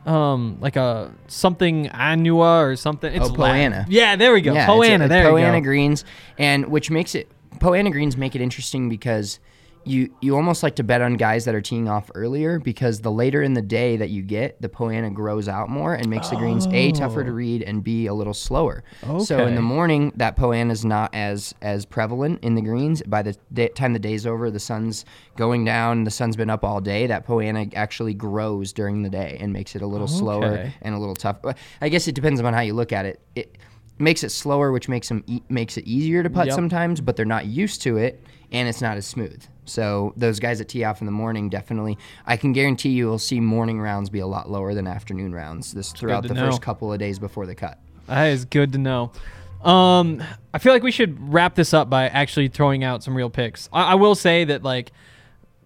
Um, 0.06 0.58
like 0.60 0.76
a 0.76 1.14
something 1.28 1.88
Anua 1.88 2.62
or 2.64 2.76
something. 2.76 3.12
It's 3.14 3.30
Oh, 3.30 3.32
la- 3.32 3.48
Poana. 3.52 3.86
Yeah, 3.88 4.16
there 4.16 4.32
we 4.34 4.42
go. 4.42 4.52
Yeah, 4.52 4.66
Poana. 4.66 5.06
a- 5.06 5.08
there 5.08 5.24
Poana 5.30 5.54
you 5.56 5.60
go. 5.60 5.64
greens, 5.64 6.04
and 6.38 6.66
which 6.66 6.90
makes 6.90 7.14
it 7.14 7.30
Poana 7.58 7.90
greens 7.90 8.16
make 8.16 8.34
it 8.34 8.42
interesting 8.42 8.88
because 8.90 9.38
you 9.86 10.14
you 10.20 10.36
almost 10.36 10.62
like 10.62 10.76
to 10.76 10.82
bet 10.82 11.02
on 11.02 11.14
guys 11.14 11.44
that 11.44 11.54
are 11.54 11.60
teeing 11.60 11.88
off 11.88 12.10
earlier 12.14 12.58
because 12.58 13.00
the 13.00 13.10
later 13.10 13.42
in 13.42 13.54
the 13.54 13.62
day 13.62 13.96
that 13.96 14.10
you 14.10 14.22
get, 14.22 14.60
the 14.60 14.68
Poana 14.68 15.12
grows 15.12 15.48
out 15.48 15.68
more 15.68 15.94
and 15.94 16.08
makes 16.08 16.28
the 16.28 16.36
greens 16.36 16.66
a 16.66 16.92
tougher 16.92 17.24
to 17.24 17.30
oh. 17.30 17.34
read 17.34 17.62
and 17.62 17.84
b 17.84 18.06
a 18.06 18.14
little 18.14 18.34
slower. 18.34 18.84
So 19.24 19.46
in 19.46 19.54
the 19.54 19.62
morning, 19.62 20.12
that 20.16 20.36
Poana 20.36 20.70
is 20.70 20.84
not 20.84 21.14
as 21.14 21.54
as 21.62 21.84
prevalent 21.84 22.42
in 22.42 22.54
the 22.54 22.62
greens. 22.62 23.02
By 23.02 23.22
the 23.22 23.36
day, 23.52 23.68
time 23.68 23.92
the 23.92 23.98
day's 23.98 24.26
over, 24.26 24.50
the 24.50 24.60
sun's 24.60 25.04
going 25.36 25.64
down, 25.64 26.04
the 26.04 26.10
sun's 26.10 26.36
been 26.36 26.50
up 26.50 26.64
all 26.64 26.80
day. 26.80 27.06
That 27.06 27.26
Poana 27.26 27.72
actually 27.74 28.14
grows 28.14 28.72
during 28.72 29.02
the 29.02 29.10
day 29.10 29.36
and 29.40 29.52
makes 29.52 29.76
it 29.76 29.82
a 29.82 29.86
little 29.86 30.08
slower 30.08 30.72
and 30.82 30.94
a 30.94 30.98
little 30.98 31.14
tough. 31.14 31.42
But 31.42 31.58
I 31.80 31.88
guess 31.88 32.08
it 32.08 32.14
depends 32.14 32.40
on 32.40 32.52
how 32.52 32.60
you 32.60 32.74
look 32.74 32.92
at 32.92 33.06
it. 33.06 33.20
It 33.34 33.58
makes 33.98 34.24
it 34.24 34.30
slower, 34.30 34.72
which 34.72 34.88
makes 34.88 35.08
them 35.08 35.24
e- 35.26 35.42
makes 35.48 35.76
it 35.76 35.84
easier 35.86 36.22
to 36.22 36.30
putt 36.30 36.46
Yep. 36.46 36.54
sometimes, 36.54 37.00
but 37.00 37.16
they're 37.16 37.24
not 37.26 37.46
used 37.46 37.82
to 37.82 37.96
it, 37.96 38.22
and 38.52 38.68
it's 38.68 38.80
not 38.80 38.96
as 38.96 39.06
smooth. 39.06 39.44
So 39.64 40.12
those 40.16 40.38
guys 40.40 40.58
that 40.58 40.68
tee 40.68 40.84
off 40.84 41.00
in 41.00 41.06
the 41.06 41.12
morning 41.12 41.48
definitely, 41.48 41.98
I 42.26 42.36
can 42.36 42.52
guarantee 42.52 42.90
you 42.90 43.06
will 43.06 43.18
see 43.18 43.40
morning 43.40 43.80
rounds 43.80 44.10
be 44.10 44.20
a 44.20 44.26
lot 44.26 44.50
lower 44.50 44.74
than 44.74 44.86
afternoon 44.86 45.34
rounds 45.34 45.72
this 45.72 45.92
throughout 45.92 46.26
the 46.26 46.34
know. 46.34 46.46
first 46.46 46.62
couple 46.62 46.92
of 46.92 46.98
days 46.98 47.18
before 47.18 47.46
the 47.46 47.54
cut. 47.54 47.78
That 48.06 48.24
is 48.24 48.44
good 48.44 48.72
to 48.72 48.78
know. 48.78 49.12
Um, 49.62 50.22
I 50.52 50.58
feel 50.58 50.72
like 50.72 50.82
we 50.82 50.90
should 50.90 51.32
wrap 51.32 51.54
this 51.54 51.72
up 51.72 51.88
by 51.88 52.08
actually 52.08 52.48
throwing 52.48 52.84
out 52.84 53.02
some 53.02 53.16
real 53.16 53.30
picks. 53.30 53.68
I, 53.72 53.92
I 53.92 53.94
will 53.94 54.14
say 54.14 54.44
that 54.44 54.62
like 54.62 54.92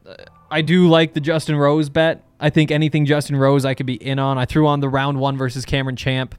uh, 0.06 0.14
I 0.50 0.62
do 0.62 0.88
like 0.88 1.14
the 1.14 1.20
Justin 1.20 1.56
Rose 1.56 1.88
bet. 1.88 2.24
I 2.40 2.50
think 2.50 2.70
anything 2.70 3.06
Justin 3.06 3.36
Rose 3.36 3.64
I 3.64 3.74
could 3.74 3.86
be 3.86 3.94
in 3.94 4.20
on. 4.20 4.38
I 4.38 4.44
threw 4.44 4.68
on 4.68 4.80
the 4.80 4.88
round 4.88 5.18
one 5.18 5.36
versus 5.36 5.64
Cameron 5.64 5.96
Champ 5.96 6.36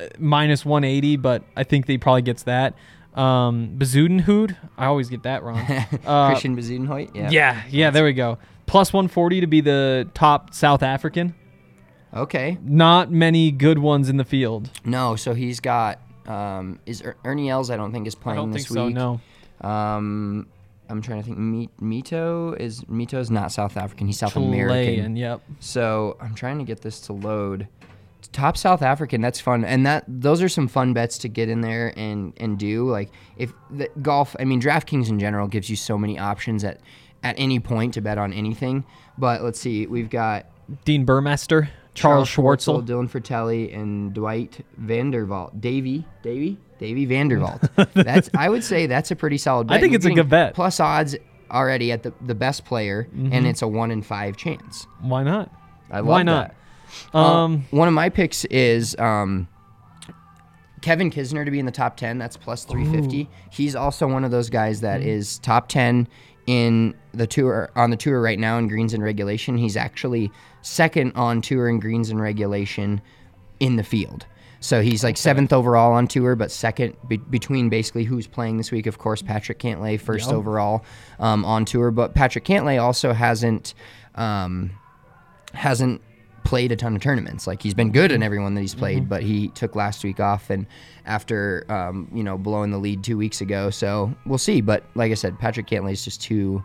uh, 0.00 0.06
minus 0.18 0.64
180, 0.64 1.16
but 1.16 1.42
I 1.54 1.64
think 1.64 1.86
he 1.86 1.98
probably 1.98 2.22
gets 2.22 2.44
that. 2.44 2.74
Um, 3.14 3.76
Bazudenhood, 3.78 4.56
I 4.76 4.86
always 4.86 5.08
get 5.08 5.22
that 5.22 5.42
wrong. 5.42 5.64
Uh, 6.04 6.28
Christian 6.30 6.56
Bezuidenhout, 6.56 7.14
yeah. 7.14 7.30
yeah, 7.30 7.62
yeah, 7.70 7.90
there 7.90 8.04
we 8.04 8.12
go. 8.12 8.38
Plus 8.66 8.92
140 8.92 9.40
to 9.40 9.46
be 9.46 9.60
the 9.60 10.08
top 10.14 10.52
South 10.52 10.82
African. 10.82 11.34
Okay. 12.12 12.58
Not 12.62 13.10
many 13.10 13.50
good 13.50 13.78
ones 13.78 14.08
in 14.08 14.16
the 14.16 14.24
field. 14.24 14.70
No, 14.84 15.16
so 15.16 15.34
he's 15.34 15.60
got 15.60 16.00
um, 16.26 16.78
is 16.86 17.02
er- 17.02 17.16
Ernie 17.24 17.50
Els? 17.50 17.70
I 17.70 17.76
don't 17.76 17.92
think 17.92 18.06
is 18.06 18.14
I 18.14 18.22
playing 18.22 18.36
don't 18.38 18.50
this 18.50 18.66
think 18.66 18.74
so. 18.76 18.86
week. 18.86 18.94
No. 18.94 19.20
Um, 19.60 20.46
I'm 20.88 21.02
trying 21.02 21.20
to 21.20 21.24
think. 21.24 21.38
Mi- 21.38 21.70
Mito 21.80 22.58
is 22.58 22.82
Mito's 22.82 23.30
not 23.30 23.52
South 23.52 23.76
African. 23.76 24.06
He's 24.06 24.18
South 24.18 24.32
Chilean, 24.34 24.52
American. 24.54 25.16
Yep. 25.16 25.40
So 25.60 26.16
I'm 26.20 26.34
trying 26.34 26.58
to 26.58 26.64
get 26.64 26.80
this 26.82 27.00
to 27.02 27.12
load. 27.12 27.68
Top 28.32 28.56
South 28.56 28.82
African, 28.82 29.20
that's 29.20 29.40
fun, 29.40 29.64
and 29.64 29.84
that 29.86 30.04
those 30.08 30.42
are 30.42 30.48
some 30.48 30.68
fun 30.68 30.92
bets 30.92 31.18
to 31.18 31.28
get 31.28 31.48
in 31.48 31.60
there 31.60 31.92
and 31.96 32.32
and 32.38 32.58
do. 32.58 32.88
Like 32.88 33.10
if 33.36 33.52
the 33.70 33.88
golf, 34.02 34.34
I 34.38 34.44
mean 34.44 34.60
DraftKings 34.60 35.08
in 35.08 35.18
general 35.18 35.46
gives 35.48 35.68
you 35.70 35.76
so 35.76 35.96
many 35.98 36.18
options 36.18 36.64
at 36.64 36.80
at 37.22 37.34
any 37.38 37.60
point 37.60 37.94
to 37.94 38.00
bet 38.00 38.18
on 38.18 38.32
anything. 38.32 38.84
But 39.18 39.42
let's 39.42 39.60
see, 39.60 39.86
we've 39.86 40.10
got 40.10 40.46
Dean 40.84 41.04
Burmester, 41.06 41.68
Charles, 41.94 42.28
Schwartzel. 42.28 42.84
Dylan 42.86 43.08
Frittelli, 43.10 43.74
and 43.76 44.12
Dwight 44.14 44.64
Vandervalt. 44.80 45.60
Davy, 45.60 46.04
Davy, 46.22 46.58
Davy 46.78 47.06
Vandervalt. 47.06 47.92
that's 47.94 48.30
I 48.36 48.48
would 48.48 48.64
say 48.64 48.86
that's 48.86 49.10
a 49.10 49.16
pretty 49.16 49.38
solid. 49.38 49.68
bet. 49.68 49.76
I 49.76 49.80
think 49.80 49.94
it's 49.94 50.04
a 50.06 50.10
good 50.12 50.28
bet. 50.28 50.54
Plus 50.54 50.80
odds 50.80 51.16
already 51.50 51.92
at 51.92 52.02
the 52.02 52.12
the 52.20 52.34
best 52.34 52.64
player, 52.64 53.04
Mm-hmm. 53.14 53.32
and 53.32 53.46
it's 53.46 53.62
a 53.62 53.68
one 53.68 53.90
in 53.90 54.02
five 54.02 54.36
chance. 54.36 54.86
Why 55.00 55.22
not? 55.22 55.50
I 55.90 55.98
love 55.98 56.06
Why 56.06 56.22
not? 56.22 56.48
that. 56.48 56.56
Um, 57.12 57.64
one 57.70 57.88
of 57.88 57.94
my 57.94 58.08
picks 58.08 58.44
is 58.46 58.96
um, 58.98 59.48
Kevin 60.82 61.10
Kisner 61.10 61.44
to 61.44 61.50
be 61.50 61.58
in 61.58 61.66
the 61.66 61.72
top 61.72 61.96
10. 61.96 62.18
That's 62.18 62.36
plus 62.36 62.64
350. 62.64 63.28
He's 63.50 63.74
also 63.74 64.06
one 64.06 64.24
of 64.24 64.30
those 64.30 64.50
guys 64.50 64.80
that 64.82 65.00
Mm-hmm. 65.00 65.08
is 65.08 65.38
top 65.38 65.68
10 65.68 66.08
in 66.46 66.94
the 67.12 67.26
tour 67.26 67.70
on 67.74 67.90
the 67.90 67.96
tour 67.96 68.20
right 68.20 68.38
now 68.38 68.58
in 68.58 68.68
greens 68.68 68.92
and 68.92 69.02
regulation. 69.02 69.56
He's 69.56 69.76
actually 69.78 70.30
second 70.60 71.12
on 71.14 71.40
tour 71.40 71.68
in 71.68 71.80
greens 71.80 72.10
and 72.10 72.20
regulation 72.20 73.00
in 73.60 73.76
the 73.76 73.82
field. 73.82 74.26
So 74.60 74.80
he's 74.82 75.04
like 75.04 75.16
seventh 75.18 75.52
overall 75.52 75.92
on 75.92 76.06
tour, 76.06 76.36
but 76.36 76.50
second 76.50 76.96
be- 77.08 77.18
between 77.18 77.68
basically 77.68 78.04
who's 78.04 78.26
playing 78.26 78.56
this 78.56 78.70
week. 78.72 78.86
Of 78.86 78.98
course, 78.98 79.20
Patrick 79.22 79.58
Cantlay 79.58 80.00
first 80.00 80.26
Yep. 80.28 80.36
overall 80.36 80.84
um, 81.18 81.44
on 81.44 81.64
tour, 81.66 81.90
but 81.90 82.14
Patrick 82.14 82.44
Cantlay 82.44 82.80
also 82.82 83.12
hasn't 83.12 83.74
um, 84.14 84.70
hasn't 85.52 86.00
played 86.44 86.70
a 86.70 86.76
ton 86.76 86.94
of 86.94 87.02
tournaments. 87.02 87.46
Like 87.46 87.62
he's 87.62 87.74
been 87.74 87.90
good 87.90 88.12
in 88.12 88.22
everyone 88.22 88.54
that 88.54 88.60
he's 88.60 88.74
played, 88.74 89.08
but 89.08 89.22
he 89.22 89.48
took 89.48 89.74
last 89.74 90.04
week 90.04 90.20
off 90.20 90.50
and 90.50 90.66
after 91.06 91.64
um, 91.70 92.08
you 92.12 92.22
know 92.22 92.38
blowing 92.38 92.70
the 92.70 92.78
lead 92.78 93.02
two 93.02 93.16
weeks 93.16 93.40
ago. 93.40 93.70
So 93.70 94.14
we'll 94.26 94.38
see. 94.38 94.60
But 94.60 94.84
like 94.94 95.10
I 95.10 95.14
said, 95.14 95.38
Patrick 95.38 95.66
Cantlay 95.66 95.92
is 95.92 96.04
just 96.04 96.22
too 96.22 96.62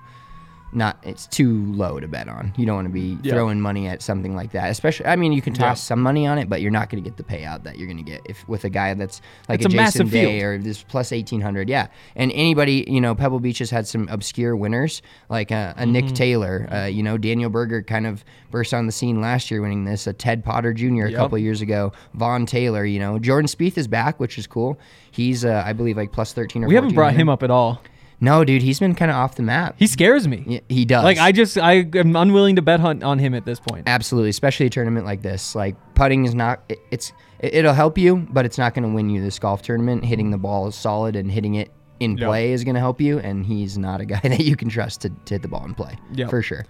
not 0.71 0.97
it's 1.03 1.25
too 1.27 1.65
low 1.73 1.99
to 1.99 2.07
bet 2.07 2.27
on. 2.29 2.53
You 2.57 2.65
don't 2.65 2.75
want 2.75 2.87
to 2.87 2.93
be 2.93 3.17
Yeah. 3.23 3.33
throwing 3.33 3.59
money 3.59 3.87
at 3.87 4.01
something 4.01 4.35
like 4.35 4.51
that. 4.51 4.69
Especially, 4.69 5.05
I 5.07 5.15
mean, 5.15 5.31
you 5.33 5.41
can 5.41 5.53
toss 5.53 5.79
Yeah. 5.79 5.87
some 5.87 6.01
money 6.01 6.27
on 6.27 6.37
it, 6.37 6.47
but 6.49 6.61
you're 6.61 6.69
not 6.71 6.89
going 6.89 7.03
to 7.03 7.09
get 7.09 7.17
the 7.17 7.23
payout 7.23 7.63
that 7.63 7.77
you're 7.77 7.87
going 7.87 7.97
to 7.97 8.03
get 8.03 8.21
if 8.25 8.47
with 8.47 8.63
a 8.65 8.69
guy 8.69 8.93
that's 8.93 9.21
like 9.47 9.59
It's 9.61 9.65
a 9.65 9.67
a 9.67 9.71
Jason 9.71 9.77
massive 9.83 10.11
Day 10.11 10.39
field. 10.39 10.43
or 10.43 10.57
this 10.59 10.83
plus 10.83 11.11
eighteen 11.11 11.41
hundred. 11.41 11.69
Yeah, 11.69 11.87
and 12.15 12.31
anybody, 12.33 12.85
you 12.87 13.01
know, 13.01 13.15
Pebble 13.15 13.39
Beach 13.39 13.59
has 13.59 13.69
had 13.71 13.87
some 13.87 14.07
obscure 14.11 14.55
winners 14.55 15.01
like 15.29 15.51
uh, 15.51 15.73
a 15.75 15.81
Mm-hmm. 15.83 15.91
Nick 15.91 16.13
Taylor. 16.13 16.67
Uh, 16.71 16.85
you 16.85 17.01
know, 17.03 17.17
Daniel 17.17 17.49
Berger 17.49 17.81
kind 17.81 18.05
of 18.05 18.23
burst 18.51 18.73
on 18.73 18.85
the 18.85 18.91
scene 18.91 19.21
last 19.21 19.49
year, 19.49 19.61
winning 19.61 19.85
this. 19.85 20.05
A 20.07 20.13
Ted 20.13 20.43
Potter 20.43 20.73
Jr. 20.73 20.85
a 21.05 21.09
Yep. 21.11 21.13
couple 21.15 21.37
years 21.39 21.61
ago. 21.61 21.91
Vaughn 22.13 22.45
Taylor. 22.45 22.85
You 22.85 22.99
know, 22.99 23.17
Jordan 23.19 23.47
Spieth 23.47 23.77
is 23.77 23.87
back, 23.87 24.19
which 24.19 24.37
is 24.37 24.45
cool. 24.47 24.77
He's, 25.11 25.43
uh, 25.43 25.63
I 25.65 25.73
believe, 25.73 25.97
like 25.97 26.11
plus 26.11 26.31
thirteen 26.33 26.63
or. 26.63 26.67
We 26.67 26.75
haven't 26.75 26.93
brought 26.93 27.13
him 27.15 27.27
up 27.29 27.41
at 27.43 27.49
all. 27.49 27.81
No, 28.21 28.43
dude, 28.43 28.61
he's 28.61 28.79
been 28.79 28.95
kind 28.95 29.09
of 29.09 29.17
off 29.17 29.35
the 29.35 29.43
map. 29.43 29.75
He 29.77 29.87
scares 29.87 30.27
me. 30.27 30.43
Yeah, 30.45 30.59
he 30.67 30.85
does. 30.85 31.03
Like 31.03 31.17
I 31.17 31.31
just 31.31 31.57
I 31.57 31.87
am 31.95 32.15
unwilling 32.15 32.57
to 32.57 32.61
bet 32.61 32.81
on, 32.81 33.01
on 33.01 33.19
him 33.19 33.33
at 33.33 33.45
this 33.45 33.59
point. 33.59 33.87
Absolutely, 33.87 34.29
especially 34.29 34.65
a 34.65 34.69
tournament 34.69 35.05
like 35.05 35.21
this. 35.21 35.55
Like 35.55 35.75
putting 35.95 36.25
is 36.25 36.35
not 36.35 36.61
it, 36.67 36.79
it's 36.91 37.13
it, 37.39 37.55
it'll 37.55 37.73
help 37.73 37.97
you, 37.97 38.27
but 38.29 38.45
it's 38.45 38.57
not 38.57 38.73
going 38.73 38.87
to 38.87 38.93
win 38.93 39.09
you 39.09 39.21
this 39.21 39.39
golf 39.39 39.61
tournament. 39.61 40.03
Hitting 40.03 40.31
the 40.31 40.37
ball 40.37 40.67
is 40.67 40.75
solid 40.75 41.15
and 41.15 41.31
hitting 41.31 41.55
it 41.55 41.71
in 41.99 42.17
play 42.17 42.51
is 42.51 42.63
going 42.63 42.75
to 42.75 42.79
help 42.79 43.01
you, 43.01 43.19
and 43.19 43.45
he's 43.45 43.77
not 43.77 44.01
a 44.01 44.05
guy 44.05 44.19
that 44.23 44.39
you 44.39 44.55
can 44.55 44.69
trust 44.69 45.01
to, 45.01 45.09
to 45.25 45.35
hit 45.35 45.41
the 45.41 45.47
ball 45.47 45.65
in 45.65 45.73
play. 45.73 45.97
Yep. 46.13 46.29
for 46.29 46.41
sure. 46.41 46.65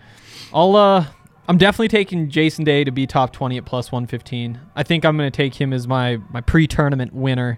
I'll 0.53 0.75
uh 0.75 1.05
I'm 1.47 1.57
definitely 1.57 1.87
taking 1.87 2.29
Jason 2.29 2.63
Day 2.63 2.83
to 2.83 2.91
be 2.91 3.07
top 3.07 3.33
20 3.33 3.57
at 3.57 3.65
plus 3.65 3.91
115. 3.91 4.59
I 4.75 4.83
think 4.83 5.03
I'm 5.03 5.17
going 5.17 5.31
to 5.31 5.35
take 5.35 5.55
him 5.55 5.73
as 5.73 5.87
my 5.87 6.17
my 6.31 6.41
pre-tournament 6.41 7.11
winner. 7.11 7.57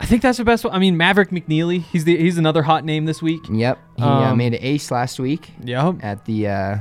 I 0.00 0.06
think 0.06 0.22
that's 0.22 0.38
the 0.38 0.44
best 0.44 0.64
one. 0.64 0.72
I 0.74 0.78
mean, 0.78 0.96
Maverick 0.96 1.30
McNealy, 1.30 1.82
he's 1.82 2.04
the 2.04 2.16
he's 2.16 2.38
another 2.38 2.62
hot 2.62 2.84
name 2.84 3.04
this 3.04 3.20
week. 3.20 3.40
Yep, 3.50 3.78
he 3.96 4.02
uh, 4.02 4.08
Um, 4.08 4.38
made 4.38 4.54
an 4.54 4.60
ace 4.62 4.90
last 4.90 5.18
week 5.18 5.50
Yep. 5.64 5.96
at 6.02 6.24
the. 6.24 6.48
Uh, 6.48 6.76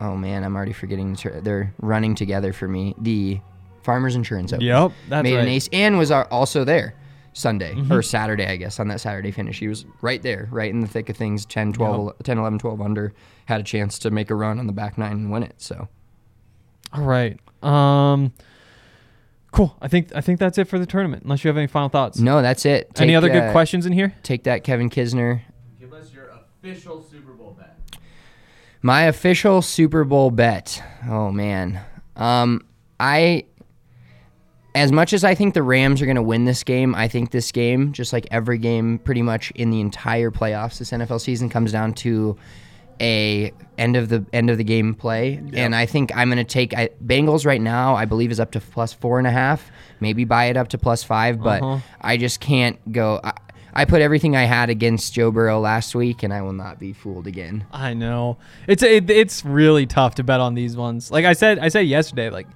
oh 0.00 0.16
man, 0.16 0.42
I'm 0.44 0.56
already 0.56 0.72
forgetting. 0.72 1.16
They're 1.42 1.74
running 1.80 2.14
together 2.14 2.52
for 2.52 2.66
me. 2.68 2.94
The 2.98 3.40
Farmers 3.82 4.14
Insurance 4.16 4.52
Open. 4.52 4.64
Yep, 4.66 4.92
that's 5.08 5.22
made 5.22 5.34
right. 5.34 5.38
Mm-hmm. 5.40 5.46
an 5.48 5.52
ace 5.54 5.68
and 5.72 5.98
was 5.98 6.10
al- 6.10 6.28
also 6.30 6.64
there 6.64 6.94
Sunday 7.34 7.74
or 7.90 8.02
Saturday, 8.02 8.46
I 8.46 8.56
guess, 8.56 8.80
on 8.80 8.88
that 8.88 9.00
Saturday 9.00 9.30
finish. 9.30 9.58
He 9.58 9.68
was 9.68 9.84
right 10.00 10.22
there, 10.22 10.48
right 10.50 10.70
in 10.70 10.80
the 10.80 10.86
thick 10.88 11.08
of 11.10 11.16
things 11.16 11.44
10, 11.46 11.72
12, 11.74 12.12
10 12.22 12.38
11, 12.38 12.58
12 12.58 12.80
under. 12.80 13.12
Had 13.46 13.60
a 13.60 13.64
chance 13.64 13.98
to 14.00 14.10
make 14.10 14.30
a 14.30 14.34
run 14.34 14.58
on 14.58 14.66
the 14.66 14.72
back 14.72 14.96
nine 14.98 15.12
and 15.12 15.30
win 15.32 15.42
it. 15.42 15.54
So, 15.58 15.88
All 16.92 17.04
right. 17.04 17.38
Um 17.62 18.32
Cool. 19.52 19.76
I 19.82 19.88
think 19.88 20.14
I 20.14 20.22
think 20.22 20.38
that's 20.40 20.58
it 20.58 20.66
for 20.66 20.78
the 20.78 20.86
tournament. 20.86 21.24
Unless 21.24 21.44
you 21.44 21.48
have 21.48 21.58
any 21.58 21.66
final 21.66 21.90
thoughts. 21.90 22.18
no, 22.18 22.42
that's 22.42 22.64
it. 22.66 22.90
Any 22.96 23.08
Take, 23.08 23.16
other 23.16 23.28
good 23.28 23.42
uh, 23.44 23.52
questions 23.52 23.86
in 23.86 23.92
here? 23.92 24.14
Take 24.22 24.44
that, 24.44 24.64
Kevin 24.64 24.88
Kisner. 24.90 25.42
Give 25.78 25.92
us 25.92 26.12
your 26.12 26.30
official 26.30 27.02
Super 27.02 27.32
Bowl 27.32 27.56
bet. 27.58 27.78
My 28.80 29.02
official 29.02 29.60
Super 29.60 30.04
Bowl 30.04 30.30
bet. 30.30 30.82
Oh 31.08 31.30
man. 31.30 31.80
Um 32.16 32.64
I 32.98 33.44
as 34.74 34.90
much 34.90 35.12
as 35.12 35.22
I 35.22 35.34
think 35.34 35.52
the 35.52 35.62
Rams 35.62 36.00
are 36.00 36.06
going 36.06 36.16
to 36.16 36.22
win 36.22 36.46
this 36.46 36.64
game, 36.64 36.94
I 36.94 37.06
think 37.06 37.30
this 37.30 37.52
game, 37.52 37.92
just 37.92 38.10
like 38.10 38.26
every 38.30 38.56
game 38.56 38.98
pretty 38.98 39.20
much 39.20 39.50
in 39.50 39.68
the 39.68 39.80
entire 39.80 40.30
playoffs 40.30 40.78
this 40.78 40.92
NFL 40.92 41.20
season 41.20 41.50
comes 41.50 41.72
down 41.72 41.92
to 41.94 42.38
a 43.00 43.52
end 43.78 43.96
of 43.96 44.08
the 44.08 44.24
end 44.32 44.50
of 44.50 44.58
the 44.58 44.64
game 44.64 44.94
play. 44.94 45.40
And 45.54 45.74
I 45.74 45.86
think 45.86 46.14
I'm 46.16 46.28
going 46.28 46.38
to 46.38 46.44
take 46.44 46.74
I, 46.76 46.90
Bengals 47.04 47.44
right 47.46 47.60
now. 47.60 47.94
I 47.94 48.04
believe 48.04 48.30
is 48.30 48.40
up 48.40 48.52
to 48.52 48.60
plus 48.60 48.92
four 48.92 49.18
and 49.18 49.26
a 49.26 49.30
half. 49.30 49.70
Maybe 50.00 50.24
buy 50.24 50.46
it 50.46 50.56
up 50.56 50.68
to 50.68 50.78
plus 50.78 51.02
five, 51.02 51.40
but 51.40 51.62
Uh-huh. 51.62 51.78
I 52.00 52.16
just 52.16 52.40
can't 52.40 52.92
go. 52.92 53.20
I, 53.22 53.32
I 53.74 53.84
put 53.86 54.02
everything 54.02 54.36
I 54.36 54.44
had 54.44 54.68
against 54.68 55.14
Joe 55.14 55.30
Burrow 55.30 55.58
last 55.58 55.94
week, 55.94 56.22
and 56.22 56.32
I 56.32 56.42
will 56.42 56.52
not 56.52 56.78
be 56.78 56.92
fooled 56.92 57.26
again. 57.26 57.64
I 57.72 57.94
know. 57.94 58.36
It's 58.66 58.82
it, 58.82 59.08
it's 59.08 59.44
really 59.44 59.86
tough 59.86 60.14
to 60.16 60.22
bet 60.24 60.40
on 60.40 60.54
these 60.54 60.76
ones. 60.76 61.10
Like 61.10 61.24
I 61.24 61.32
said 61.32 61.58
I 61.58 61.68
said 61.68 61.86
yesterday 61.86 62.28
like 62.30 62.46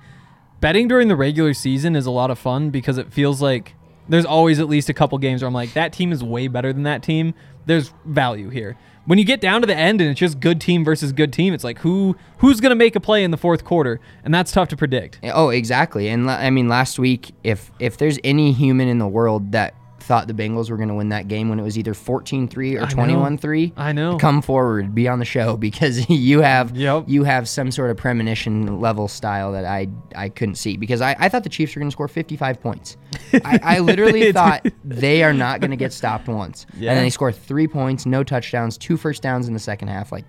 betting 0.60 0.88
during 0.88 1.08
the 1.08 1.16
regular 1.16 1.54
season 1.54 1.96
is 1.96 2.06
a 2.06 2.10
lot 2.10 2.30
of 2.30 2.38
fun 2.38 2.70
because 2.70 2.98
it 2.98 3.12
feels 3.12 3.40
like 3.40 3.74
there's 4.08 4.24
always 4.26 4.60
at 4.60 4.68
least 4.68 4.88
a 4.88 4.94
couple 4.94 5.16
games 5.18 5.42
where 5.42 5.48
I'm 5.48 5.54
like 5.54 5.72
that 5.72 5.92
team 5.92 6.12
is 6.12 6.22
way 6.22 6.48
better 6.48 6.72
than 6.72 6.82
that 6.84 7.02
team. 7.02 7.34
There's 7.64 7.92
value 8.04 8.50
here. 8.50 8.76
When 9.06 9.18
you 9.18 9.24
get 9.24 9.40
down 9.40 9.60
to 9.60 9.66
the 9.66 9.76
end 9.76 10.00
and 10.00 10.10
it's 10.10 10.18
just 10.18 10.40
good 10.40 10.60
team 10.60 10.84
versus 10.84 11.12
good 11.12 11.32
team, 11.32 11.54
it's 11.54 11.64
like 11.64 11.78
who 11.78 12.16
who's 12.38 12.60
going 12.60 12.70
to 12.70 12.76
make 12.76 12.96
a 12.96 13.00
play 13.00 13.22
in 13.22 13.30
the 13.30 13.36
fourth 13.36 13.64
quarter, 13.64 14.00
and 14.24 14.34
that's 14.34 14.50
tough 14.50 14.68
to 14.68 14.76
predict. 14.76 15.20
Oh, 15.22 15.50
exactly. 15.50 16.08
And 16.08 16.28
I 16.28 16.50
mean, 16.50 16.68
last 16.68 16.98
week, 16.98 17.32
if 17.44 17.70
if 17.78 17.96
there's 17.96 18.18
any 18.24 18.52
human 18.52 18.88
in 18.88 18.98
the 18.98 19.06
world 19.06 19.52
that 19.52 19.74
thought 20.06 20.28
the 20.28 20.34
Bengals 20.34 20.70
were 20.70 20.76
going 20.76 20.88
to 20.88 20.94
win 20.94 21.08
that 21.10 21.26
game 21.28 21.48
when 21.48 21.58
it 21.58 21.62
was 21.62 21.76
either 21.76 21.92
14-3 21.92 22.80
or 22.80 22.86
21-3, 22.86 23.72
I 23.76 23.92
know. 23.92 24.16
come 24.18 24.40
forward, 24.40 24.94
be 24.94 25.08
on 25.08 25.18
the 25.18 25.24
show 25.24 25.56
because 25.68 26.08
you 26.08 26.40
have 26.42 26.76
Yep. 26.76 27.04
you 27.08 27.24
have 27.24 27.48
some 27.48 27.70
sort 27.70 27.90
of 27.90 27.96
premonition 27.96 28.80
level 28.80 29.08
style 29.08 29.52
that 29.52 29.64
I 29.64 29.88
I 30.14 30.28
couldn't 30.28 30.54
see 30.56 30.76
because 30.76 31.00
I, 31.00 31.16
I 31.18 31.28
thought 31.28 31.42
the 31.42 31.48
Chiefs 31.48 31.74
were 31.74 31.80
going 31.80 31.90
to 31.90 31.92
score 31.92 32.08
55 32.08 32.60
points. 32.60 32.96
I, 33.44 33.58
I 33.62 33.78
literally 33.90 34.32
thought 34.32 34.66
they 34.84 35.22
are 35.24 35.32
not 35.32 35.60
going 35.60 35.70
to 35.72 35.76
get 35.76 35.92
stopped 35.92 36.28
once. 36.28 36.66
Yeah. 36.76 36.90
And 36.90 36.98
then 36.98 37.04
they 37.04 37.10
score 37.10 37.32
three 37.32 37.66
points, 37.68 38.06
no 38.06 38.22
touchdowns, 38.24 38.78
two 38.78 38.96
first 38.96 39.22
downs 39.22 39.48
in 39.48 39.54
the 39.54 39.60
second 39.60 39.88
half. 39.88 40.12
Like, 40.12 40.24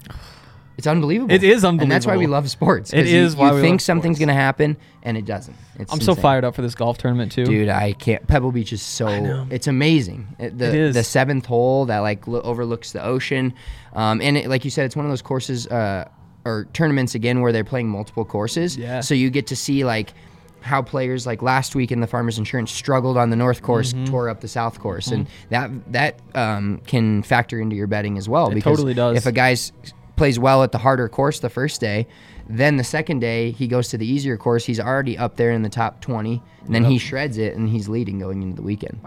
it's 0.77 0.87
unbelievable. 0.87 1.33
It 1.33 1.43
is 1.43 1.63
unbelievable. 1.65 1.83
And 1.83 1.91
that's 1.91 2.05
why 2.05 2.17
we 2.17 2.27
love 2.27 2.49
sports. 2.49 2.93
It 2.93 3.03
'cause 3.03 3.11
you- 3.11 3.19
is 3.19 3.35
why 3.35 3.49
you 3.49 3.55
we 3.55 3.61
think 3.61 3.81
something's 3.81 4.19
going 4.19 4.27
to 4.27 4.33
happen 4.35 4.77
and 5.03 5.17
it 5.17 5.25
doesn't. 5.25 5.55
It's 5.79 5.91
I'm 5.91 5.99
so 6.01 6.13
fired 6.15 6.43
up 6.45 6.53
for 6.55 6.61
this 6.61 6.75
golf 6.75 6.97
tournament 6.97 7.31
too. 7.31 7.45
Dude, 7.45 7.69
I 7.69 7.93
can't. 7.93 8.25
Pebble 8.27 8.51
Beach 8.51 8.71
is 8.73 8.81
so. 8.81 9.07
It's 9.49 9.67
amazing. 9.67 10.27
It- 10.39 10.57
the 10.57 10.67
It 10.69 10.75
is. 10.75 10.95
the 10.95 11.03
seventh 11.03 11.45
hole 11.47 11.85
that 11.85 11.99
like 11.99 12.27
lo- 12.27 12.41
overlooks 12.41 12.91
the 12.91 13.03
ocean, 13.03 13.53
um, 13.95 14.21
and 14.21 14.37
it, 14.37 14.49
like 14.49 14.63
you 14.65 14.71
said, 14.71 14.85
it's 14.85 14.95
one 14.95 15.05
of 15.05 15.11
those 15.11 15.21
courses 15.21 15.65
uh, 15.67 16.05
or 16.45 16.67
tournaments 16.73 17.15
again 17.15 17.41
where 17.41 17.51
they're 17.51 17.63
playing 17.63 17.89
multiple 17.89 18.23
courses. 18.25 18.77
Yeah. 18.77 19.01
So 19.01 19.13
you 19.15 19.29
get 19.29 19.47
to 19.47 19.55
see 19.55 19.83
like 19.83 20.13
how 20.61 20.81
players 20.81 21.25
like 21.25 21.41
last 21.41 21.75
week 21.75 21.91
in 21.91 22.01
the 22.01 22.07
Farmers 22.07 22.37
Insurance 22.37 22.71
struggled 22.71 23.15
on 23.17 23.29
the 23.29 23.35
north 23.35 23.61
course, 23.61 23.93
Mm-hmm. 23.93 24.05
tore 24.05 24.27
up 24.29 24.41
the 24.41 24.47
south 24.47 24.79
course, 24.79 25.07
and 25.07 25.27
that 25.49 25.69
that 25.93 26.19
um, 26.35 26.81
can 26.87 27.23
factor 27.23 27.59
into 27.59 27.75
your 27.75 27.87
betting 27.87 28.17
as 28.17 28.27
well. 28.27 28.47
It 28.51 28.55
because 28.55 28.77
totally 28.77 28.93
does. 28.93 29.17
If 29.17 29.25
a 29.25 29.31
guy's 29.31 29.71
plays 30.17 30.37
well 30.37 30.63
at 30.63 30.73
the 30.73 30.79
harder 30.79 31.07
course 31.07 31.39
the 31.39 31.49
first 31.49 31.79
day. 31.79 32.07
Then 32.49 32.75
the 32.75 32.83
second 32.83 33.19
day 33.19 33.51
he 33.51 33.67
goes 33.67 33.87
to 33.89 33.97
the 33.97 34.05
easier 34.05 34.35
course. 34.35 34.65
He's 34.65 34.79
already 34.79 35.17
up 35.17 35.37
there 35.37 35.51
in 35.51 35.61
the 35.61 35.69
top 35.69 36.01
twenty. 36.01 36.41
And 36.65 36.75
then 36.75 36.83
he 36.83 36.97
shreds 36.97 37.37
it, 37.37 37.55
and 37.55 37.69
he's 37.69 37.87
leading 37.87 38.19
going 38.19 38.43
into 38.43 38.57
the 38.57 38.61
weekend. 38.61 38.99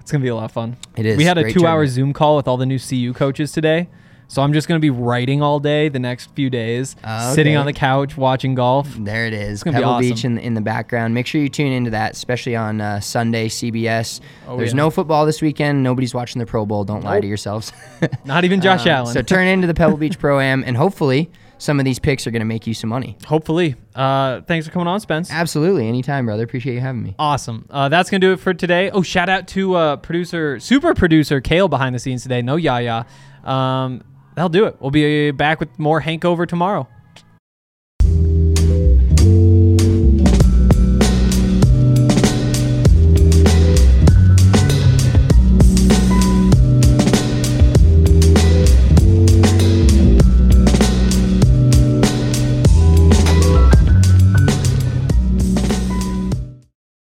It's 0.00 0.10
gonna 0.10 0.22
be 0.22 0.28
a 0.28 0.34
lot 0.34 0.46
of 0.46 0.52
fun. 0.52 0.76
It 0.96 1.06
is. 1.06 1.16
We 1.16 1.24
had 1.24 1.38
a 1.38 1.52
two-hour. 1.52 1.86
Zoom 1.86 2.12
call 2.12 2.36
with 2.36 2.48
all 2.48 2.56
the 2.56 2.66
new 2.66 2.78
CU 2.80 3.12
coaches 3.12 3.52
today, 3.52 3.88
so 4.28 4.42
I'm 4.42 4.52
just 4.52 4.68
gonna 4.68 4.80
be 4.80 4.90
writing 4.90 5.42
all 5.42 5.60
day 5.60 5.88
the 5.88 5.98
next 5.98 6.30
few 6.34 6.50
days, 6.50 6.96
Ah, 7.04 7.32
sitting 7.34 7.56
on 7.56 7.66
the 7.66 7.72
couch 7.72 8.16
watching 8.16 8.54
golf. 8.54 8.88
There 8.98 9.26
it 9.26 9.32
is, 9.32 9.62
gonna 9.62 9.76
be 9.78 9.82
Pebble 9.82 9.94
awesome. 9.94 10.08
Beach 10.10 10.24
in 10.24 10.38
in 10.38 10.54
the 10.54 10.60
background. 10.60 11.14
Make 11.14 11.26
sure 11.26 11.40
you 11.40 11.48
tune 11.48 11.72
into 11.72 11.90
that, 11.90 12.12
especially 12.12 12.56
on 12.56 12.80
uh, 12.80 13.00
Sunday 13.00 13.48
CBS. 13.48 14.20
Oh, 14.48 14.56
There's 14.56 14.70
yeah. 14.72 14.76
no 14.76 14.90
football 14.90 15.26
this 15.26 15.40
weekend. 15.42 15.82
Nobody's 15.82 16.14
watching 16.14 16.38
the 16.40 16.46
Pro 16.46 16.66
Bowl. 16.66 16.84
Don't 16.84 17.02
lie 17.04 17.20
to 17.20 17.26
yourselves. 17.26 17.72
Not 18.24 18.44
even 18.44 18.60
Josh 18.60 18.82
Um, 18.86 18.92
Allen. 18.92 19.12
So 19.14 19.22
turn 19.22 19.46
into 19.48 19.66
the 19.66 19.74
Pebble 19.74 19.96
Beach 19.96 20.18
Pro 20.18 20.40
Am, 20.40 20.62
and 20.66 20.76
hopefully 20.76 21.30
some 21.58 21.78
of 21.78 21.86
these 21.86 21.98
picks 21.98 22.26
are 22.26 22.30
going 22.30 22.40
to 22.40 22.44
make 22.46 22.66
you 22.66 22.74
some 22.74 22.90
money. 22.90 23.16
Hopefully. 23.26 23.76
Uh, 23.94 24.42
thanks 24.42 24.66
for 24.66 24.72
coming 24.72 24.86
on, 24.88 25.00
Spence. 25.00 25.32
Absolutely, 25.32 25.88
anytime, 25.88 26.26
brother. 26.26 26.44
Appreciate 26.44 26.74
you 26.74 26.80
having 26.80 27.02
me. 27.02 27.14
Awesome. 27.18 27.64
Uh, 27.70 27.88
that's 27.88 28.10
gonna 28.10 28.18
do 28.20 28.32
it 28.32 28.40
for 28.40 28.52
today. 28.52 28.90
Oh, 28.90 29.00
shout 29.00 29.30
out 29.30 29.48
to 29.48 29.74
uh, 29.74 29.96
producer, 29.96 30.60
super 30.60 30.94
producer 30.94 31.40
Kale 31.40 31.68
behind 31.68 31.94
the 31.94 31.98
scenes 31.98 32.22
today. 32.22 32.42
No 32.42 32.56
Yaya. 32.56 33.06
Um, 33.42 34.02
that'll 34.36 34.48
do 34.48 34.66
it. 34.66 34.76
We'll 34.78 34.92
be 34.92 35.32
back 35.32 35.58
with 35.58 35.76
more 35.78 35.98
Hank 35.98 36.24
over 36.24 36.46
tomorrow. 36.46 36.86